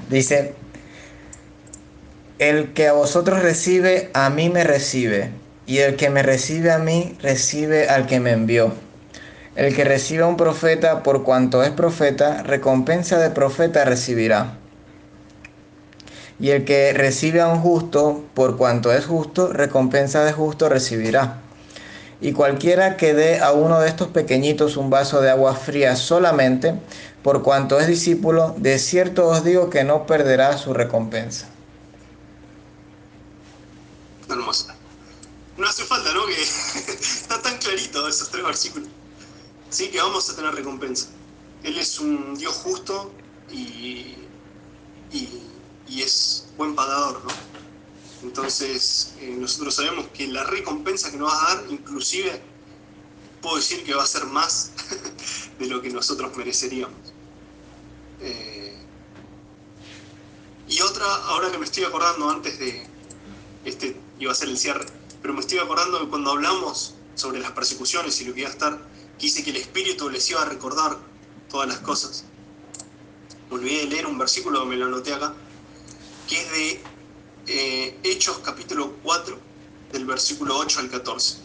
Dice, 0.10 0.56
el 2.39 2.71
que 2.71 2.88
a 2.88 2.93
vosotros 2.93 3.41
recibe, 3.41 4.10
a 4.13 4.30
mí 4.30 4.50
me 4.50 4.63
recibe, 4.63 5.34
y 5.65 5.80
el 5.80 5.97
que 5.97 6.10
me 6.10 6.24
recibe 6.24 6.71
a 6.71 6.78
mí, 6.78 7.17
recibe 7.21 7.89
al 7.89 8.08
que 8.08 8.21
me 8.21 8.32
envió. 8.32 8.74
El 9.55 9.75
que 9.75 9.83
recibe 9.83 10.23
a 10.23 10.27
un 10.27 10.37
profeta 10.37 11.03
por 11.03 11.23
cuanto 11.23 11.61
es 11.61 11.71
profeta, 11.71 12.41
recompensa 12.41 13.19
de 13.19 13.31
profeta 13.31 13.83
recibirá. 13.83 14.57
Y 16.39 16.51
el 16.51 16.63
que 16.63 16.93
recibe 16.93 17.41
a 17.41 17.47
un 17.47 17.59
justo 17.59 18.23
por 18.33 18.55
cuanto 18.55 18.93
es 18.93 19.05
justo, 19.05 19.51
recompensa 19.51 20.23
de 20.23 20.31
justo 20.31 20.69
recibirá. 20.69 21.41
Y 22.21 22.31
cualquiera 22.31 22.95
que 22.95 23.13
dé 23.13 23.39
a 23.39 23.51
uno 23.51 23.81
de 23.81 23.89
estos 23.89 24.07
pequeñitos 24.07 24.77
un 24.77 24.89
vaso 24.89 25.19
de 25.19 25.29
agua 25.29 25.53
fría 25.53 25.97
solamente, 25.97 26.75
por 27.21 27.43
cuanto 27.43 27.77
es 27.79 27.87
discípulo, 27.87 28.55
de 28.57 28.79
cierto 28.79 29.27
os 29.27 29.43
digo 29.43 29.69
que 29.69 29.83
no 29.83 30.05
perderá 30.05 30.57
su 30.57 30.73
recompensa. 30.73 31.47
Hermosa. 34.29 34.75
No 35.57 35.67
hace 35.67 35.83
falta, 35.83 36.13
¿no? 36.13 36.25
Que 36.25 36.41
está 36.41 37.41
tan 37.41 37.57
clarito 37.57 38.07
esos 38.07 38.29
tres 38.29 38.45
versículos. 38.45 38.87
Sí, 39.71 39.88
que 39.88 39.99
vamos 39.99 40.29
a 40.29 40.36
tener 40.36 40.53
recompensa. 40.53 41.07
Él 41.63 41.77
es 41.77 41.97
un 41.97 42.36
Dios 42.36 42.55
justo 42.55 43.10
y, 43.49 44.15
y, 45.13 46.01
es 46.01 46.47
buen 46.57 46.75
pagador, 46.75 47.23
¿no? 47.23 47.31
Entonces, 48.23 49.13
eh, 49.19 49.34
nosotros 49.39 49.75
sabemos 49.75 50.07
que 50.13 50.27
la 50.27 50.43
recompensa 50.43 51.10
que 51.10 51.17
nos 51.17 51.31
va 51.31 51.51
a 51.51 51.55
dar, 51.55 51.65
inclusive, 51.69 52.41
puedo 53.41 53.55
decir 53.55 53.84
que 53.86 53.93
va 53.93 54.03
a 54.03 54.07
ser 54.07 54.25
más 54.25 54.73
de 55.60 55.67
lo 55.67 55.81
que 55.81 55.89
nosotros 55.89 56.36
mereceríamos. 56.36 57.13
Eh, 58.19 58.75
y 60.67 60.81
otra, 60.81 61.05
ahora 61.27 61.49
que 61.49 61.57
me 61.57 61.65
estoy 61.65 61.86
acordando 61.86 62.29
antes 62.29 62.60
de, 62.60 62.86
este 63.63 63.95
iba 64.19 64.34
a 64.34 64.36
ser 64.36 64.49
el 64.49 64.57
cierre, 64.57 64.86
pero 65.21 65.34
me 65.34 65.39
estoy 65.39 65.60
acordando 65.60 65.99
que 66.01 66.10
cuando 66.10 66.31
hablamos 66.31 66.95
sobre 67.15 67.39
las 67.39 67.51
persecuciones 67.51 68.19
y 68.19 68.25
lo 68.25 68.34
que 68.34 68.41
iba 68.41 68.49
a 68.49 68.53
estar, 68.53 68.90
quise 69.21 69.43
que 69.43 69.51
el 69.51 69.57
Espíritu 69.57 70.10
les 70.10 70.27
iba 70.31 70.41
a 70.41 70.45
recordar 70.45 70.97
todas 71.47 71.67
las 71.67 71.77
cosas. 71.77 72.23
Me 73.49 73.57
olvidé 73.57 73.81
de 73.81 73.86
leer 73.86 74.07
un 74.07 74.17
versículo, 74.17 74.65
me 74.65 74.75
lo 74.75 74.88
anoté 74.88 75.13
acá, 75.13 75.34
que 76.27 76.41
es 76.41 76.51
de 76.51 76.84
eh, 77.45 77.99
Hechos 78.03 78.39
capítulo 78.39 78.93
4, 79.03 79.38
del 79.91 80.05
versículo 80.05 80.57
8 80.57 80.79
al 80.79 80.89
14. 80.89 81.38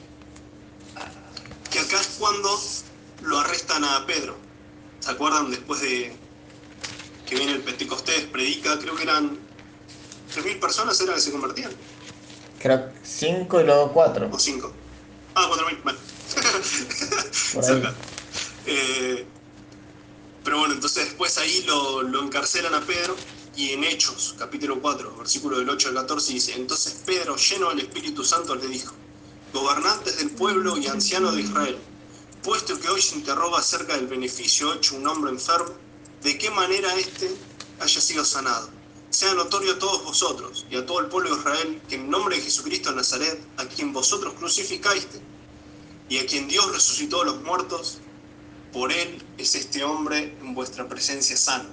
Que 1.71 1.79
acá 1.81 2.01
es 2.01 2.17
cuando 2.19 2.59
lo 3.21 3.39
arrestan 3.41 3.85
a 3.85 4.07
Pedro. 4.07 4.37
¿Se 5.01 5.11
acuerdan? 5.11 5.51
Después 5.51 5.83
de 5.83 6.17
que 7.27 7.35
viene 7.35 7.53
el 7.53 7.61
Pentecostés, 7.61 8.23
predica, 8.23 8.79
creo 8.79 8.97
que 8.97 9.03
eran 9.03 9.39
3.000 10.35 10.61
personas 10.61 10.99
eran 11.03 11.17
que 11.17 11.21
se 11.21 11.31
convertían. 11.31 11.73
Creo 12.59 12.91
5 13.03 13.61
y 13.61 13.65
luego 13.65 13.93
4. 13.93 14.31
O 14.33 14.39
5. 14.39 14.73
Ah, 15.35 15.51
4.000, 15.53 15.83
bueno. 15.83 15.99
eh, 18.67 19.27
pero 20.45 20.59
bueno, 20.59 20.75
entonces 20.75 21.07
después 21.07 21.39
ahí 21.39 21.65
lo, 21.67 22.03
lo, 22.03 22.23
encarcelan 22.23 22.75
a 22.75 22.81
Pedro 22.81 23.17
y 23.57 23.71
en 23.71 23.85
Hechos, 23.85 24.35
capítulo 24.39 24.81
4, 24.81 25.17
versículo 25.17 25.59
del 25.59 25.69
8 25.69 25.89
al 25.89 25.95
14 25.95 26.33
dice, 26.33 26.55
entonces 26.55 27.03
Pedro, 27.05 27.37
lleno 27.37 27.71
del 27.71 27.81
Espíritu 27.81 28.25
Santo, 28.25 28.55
le 28.55 28.69
dijo, 28.69 28.95
gobernantes 29.53 30.19
del 30.19 30.31
pueblo 30.31 30.77
y 30.77 30.87
ancianos 30.87 31.35
de 31.35 31.43
Israel, 31.43 31.79
puesto 32.43 32.79
que 32.79 32.89
hoy 32.89 33.01
se 33.01 33.17
interroga 33.17 33.59
acerca 33.59 33.97
del 33.97 34.07
beneficio 34.07 34.75
hecho 34.75 34.97
un 34.97 35.07
hombre 35.07 35.31
enfermo, 35.31 35.75
de 36.23 36.39
qué 36.39 36.51
manera 36.51 36.95
éste 36.97 37.35
haya 37.81 38.01
sido 38.01 38.25
sanado. 38.25 38.71
Sea 39.11 39.35
notorio 39.35 39.73
a 39.73 39.79
todos 39.79 40.05
vosotros 40.05 40.67
y 40.71 40.77
a 40.77 40.85
todo 40.85 41.01
el 41.01 41.07
pueblo 41.07 41.31
de 41.31 41.41
Israel 41.41 41.83
que 41.89 41.95
en 41.95 42.11
nombre 42.11 42.37
de 42.37 42.43
Jesucristo 42.43 42.91
de 42.91 42.97
Nazaret, 42.97 43.41
a 43.57 43.65
quien 43.67 43.93
vosotros 43.93 44.35
crucificaste 44.35 45.21
y 46.09 46.19
a 46.19 46.27
quien 46.27 46.49
Dios 46.49 46.73
resucitó 46.73 47.21
de 47.21 47.27
los 47.27 47.43
muertos, 47.43 47.99
por 48.73 48.93
él 48.93 49.25
es 49.39 49.55
este 49.55 49.83
hombre 49.85 50.37
en 50.41 50.55
vuestra 50.55 50.89
presencia 50.89 51.37
sano. 51.37 51.69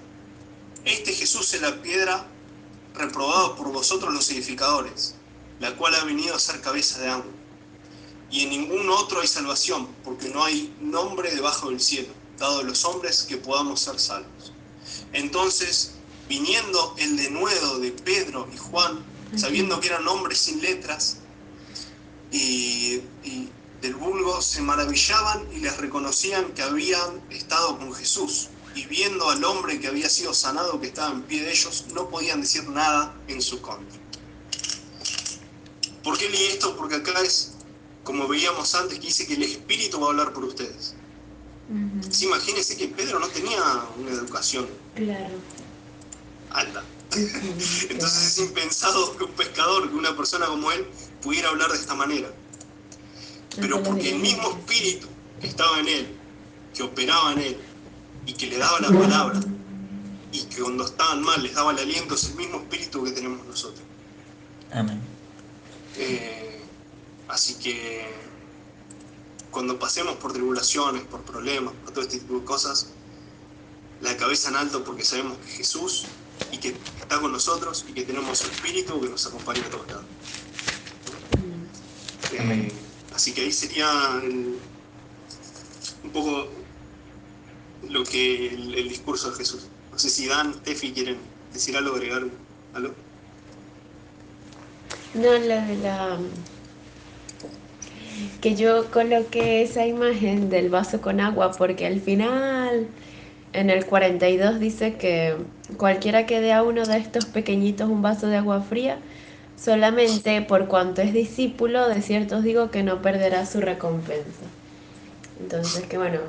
Este 0.85 1.13
Jesús 1.13 1.53
es 1.53 1.61
la 1.61 1.81
piedra 1.81 2.25
reprobada 2.93 3.55
por 3.55 3.71
vosotros 3.71 4.13
los 4.13 4.29
edificadores, 4.31 5.15
la 5.59 5.75
cual 5.75 5.95
ha 5.95 6.03
venido 6.03 6.35
a 6.35 6.39
ser 6.39 6.61
cabeza 6.61 6.99
de 6.99 7.09
ángulo. 7.09 7.33
Y 8.31 8.43
en 8.43 8.49
ningún 8.49 8.89
otro 8.89 9.21
hay 9.21 9.27
salvación, 9.27 9.87
porque 10.03 10.29
no 10.29 10.43
hay 10.43 10.73
nombre 10.81 11.33
debajo 11.33 11.69
del 11.69 11.79
cielo, 11.79 12.09
dado 12.39 12.59
a 12.59 12.63
los 12.63 12.83
hombres 12.85 13.23
que 13.23 13.37
podamos 13.37 13.81
ser 13.81 13.99
salvos. 13.99 14.51
Entonces, 15.13 15.91
viniendo 16.27 16.95
el 16.97 17.15
denuedo 17.15 17.79
de 17.79 17.91
Pedro 17.91 18.47
y 18.53 18.57
Juan, 18.57 19.05
sabiendo 19.35 19.79
que 19.79 19.87
eran 19.87 20.07
hombres 20.07 20.39
sin 20.39 20.61
letras, 20.61 21.17
y, 22.31 23.01
y 23.23 23.49
del 23.83 23.95
vulgo 23.95 24.41
se 24.41 24.61
maravillaban 24.61 25.45
y 25.53 25.59
les 25.59 25.75
reconocían 25.75 26.53
que 26.53 26.61
habían 26.61 27.21
estado 27.29 27.77
con 27.77 27.93
Jesús 27.93 28.47
y 28.75 28.85
viendo 28.85 29.29
al 29.29 29.43
hombre 29.43 29.77
que 29.81 29.87
había 29.87 30.07
sido 30.07 30.33
sanado 30.33 30.79
que 30.79 30.87
estaba 30.87 31.11
en 31.11 31.23
pie 31.23 31.43
de 31.43 31.51
ellos, 31.51 31.87
no 31.93 32.09
podían 32.09 32.39
decir 32.39 32.63
nada 32.69 33.13
en 33.27 33.41
su 33.41 33.61
contra. 33.61 33.99
¿Por 36.01 36.17
qué 36.17 36.29
leí 36.29 36.45
esto? 36.45 36.77
Porque 36.77 36.95
acá 36.95 37.11
es, 37.21 37.55
como 38.05 38.25
veíamos 38.25 38.73
antes, 38.73 38.99
que 38.99 39.07
dice 39.07 39.27
que 39.27 39.33
el 39.33 39.43
Espíritu 39.43 39.99
va 39.99 40.07
a 40.07 40.09
hablar 40.11 40.31
por 40.31 40.45
ustedes. 40.45 40.95
imagínense 42.21 42.77
que 42.77 42.87
Pedro 42.87 43.19
no 43.19 43.27
tenía 43.27 43.61
una 43.99 44.11
educación 44.11 44.65
claro. 44.95 45.35
alta. 46.51 46.83
Entonces 47.89 48.23
es 48.27 48.37
impensado 48.37 49.17
que 49.17 49.25
un 49.25 49.31
pescador, 49.33 49.89
que 49.89 49.95
una 49.95 50.15
persona 50.15 50.45
como 50.45 50.71
él, 50.71 50.87
pudiera 51.21 51.49
hablar 51.49 51.69
de 51.69 51.77
esta 51.77 51.95
manera. 51.95 52.33
Pero 53.59 53.83
porque 53.83 54.11
el 54.11 54.19
mismo 54.19 54.49
espíritu 54.49 55.07
que 55.39 55.47
estaba 55.47 55.79
en 55.79 55.87
él, 55.87 56.07
que 56.73 56.83
operaba 56.83 57.33
en 57.33 57.39
él, 57.39 57.57
y 58.25 58.33
que 58.33 58.47
le 58.47 58.57
daba 58.57 58.79
la 58.79 58.87
palabra 58.87 59.39
y 60.31 60.41
que 60.45 60.61
cuando 60.61 60.85
estaban 60.85 61.21
mal 61.21 61.43
les 61.43 61.53
daba 61.53 61.71
el 61.71 61.79
aliento, 61.79 62.15
es 62.15 62.29
el 62.29 62.35
mismo 62.35 62.57
espíritu 62.59 63.03
que 63.03 63.11
tenemos 63.11 63.45
nosotros. 63.45 63.81
Amén. 64.71 64.99
Eh, 65.97 66.59
así 67.27 67.55
que 67.55 68.09
cuando 69.51 69.77
pasemos 69.77 70.15
por 70.15 70.33
tribulaciones, 70.33 71.03
por 71.03 71.21
problemas, 71.21 71.73
por 71.83 71.91
todo 71.91 72.01
este 72.01 72.17
tipo 72.19 72.39
de 72.39 72.45
cosas, 72.45 72.87
la 74.01 74.17
cabeza 74.17 74.49
en 74.49 74.55
alto 74.55 74.83
porque 74.83 75.03
sabemos 75.05 75.37
que 75.37 75.51
Jesús 75.51 76.05
y 76.51 76.57
que 76.57 76.75
está 76.99 77.21
con 77.21 77.31
nosotros 77.31 77.85
y 77.87 77.93
que 77.93 78.03
tenemos 78.03 78.39
su 78.39 78.47
espíritu 78.49 78.99
que 78.99 79.09
nos 79.09 79.25
acompaña 79.27 79.61
a 79.61 79.69
todos 79.69 79.87
lados. 79.87 80.05
Eh, 82.31 82.71
así 83.13 83.31
que 83.31 83.41
ahí 83.41 83.51
sería 83.51 83.87
un 86.03 86.09
poco 86.11 86.49
lo 87.89 88.03
que 88.03 88.47
el, 88.53 88.89
discurso 88.89 89.31
de 89.31 89.37
Jesús. 89.37 89.67
No 89.91 89.99
sé 89.99 90.09
si 90.09 90.27
Dan, 90.27 90.53
Tefi 90.63 90.91
quieren 90.91 91.17
decir 91.53 91.75
algo, 91.77 91.95
agregar 91.95 92.23
algo. 92.73 92.93
No, 95.13 95.37
la 95.37 95.65
de 95.65 95.77
la 95.77 96.17
que 98.41 98.55
yo 98.55 98.91
coloqué 98.91 99.61
esa 99.63 99.85
imagen 99.85 100.49
del 100.49 100.69
vaso 100.69 101.01
con 101.01 101.19
agua 101.19 101.51
porque 101.51 101.85
al 101.85 102.01
final 102.01 102.87
en 103.53 103.69
el 103.69 103.85
42 103.85 104.59
dice 104.59 104.95
que 104.95 105.35
cualquiera 105.77 106.25
que 106.25 106.41
dé 106.41 106.51
a 106.51 106.63
uno 106.63 106.85
de 106.85 106.97
estos 106.97 107.25
pequeñitos 107.25 107.89
un 107.89 108.01
vaso 108.01 108.27
de 108.27 108.37
agua 108.37 108.61
fría, 108.61 108.97
solamente 109.57 110.41
por 110.41 110.67
cuanto 110.67 111.01
es 111.01 111.13
discípulo, 111.13 111.87
de 111.87 112.01
cierto 112.01 112.37
os 112.37 112.43
digo 112.43 112.71
que 112.71 112.83
no 112.83 113.01
perderá 113.01 113.45
su 113.45 113.61
recompensa. 113.61 114.45
Entonces, 115.39 115.85
que 115.85 115.97
bueno, 115.97 116.19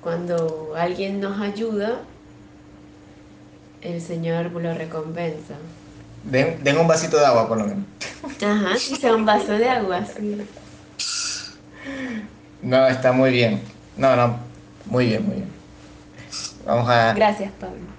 cuando 0.00 0.74
alguien 0.76 1.20
nos 1.20 1.40
ayuda, 1.40 2.00
el 3.80 4.00
Señor 4.00 4.50
lo 4.52 4.74
recompensa. 4.74 5.54
Den, 6.24 6.78
un 6.78 6.88
vasito 6.88 7.18
de 7.18 7.26
agua, 7.26 7.48
por 7.48 7.58
lo 7.58 7.64
menos. 7.64 7.84
Ajá, 8.42 8.76
sí, 8.76 8.96
sea 8.96 9.14
un 9.14 9.24
vaso 9.24 9.52
de 9.52 9.68
agua, 9.68 10.04
No, 12.62 12.86
está 12.88 13.12
muy 13.12 13.30
bien. 13.30 13.62
No, 13.96 14.14
no, 14.16 14.36
muy 14.86 15.06
bien, 15.06 15.24
muy 15.24 15.36
bien. 15.36 15.48
Vamos 16.66 16.88
a... 16.88 17.14
Gracias, 17.14 17.50
Pablo. 17.58 17.97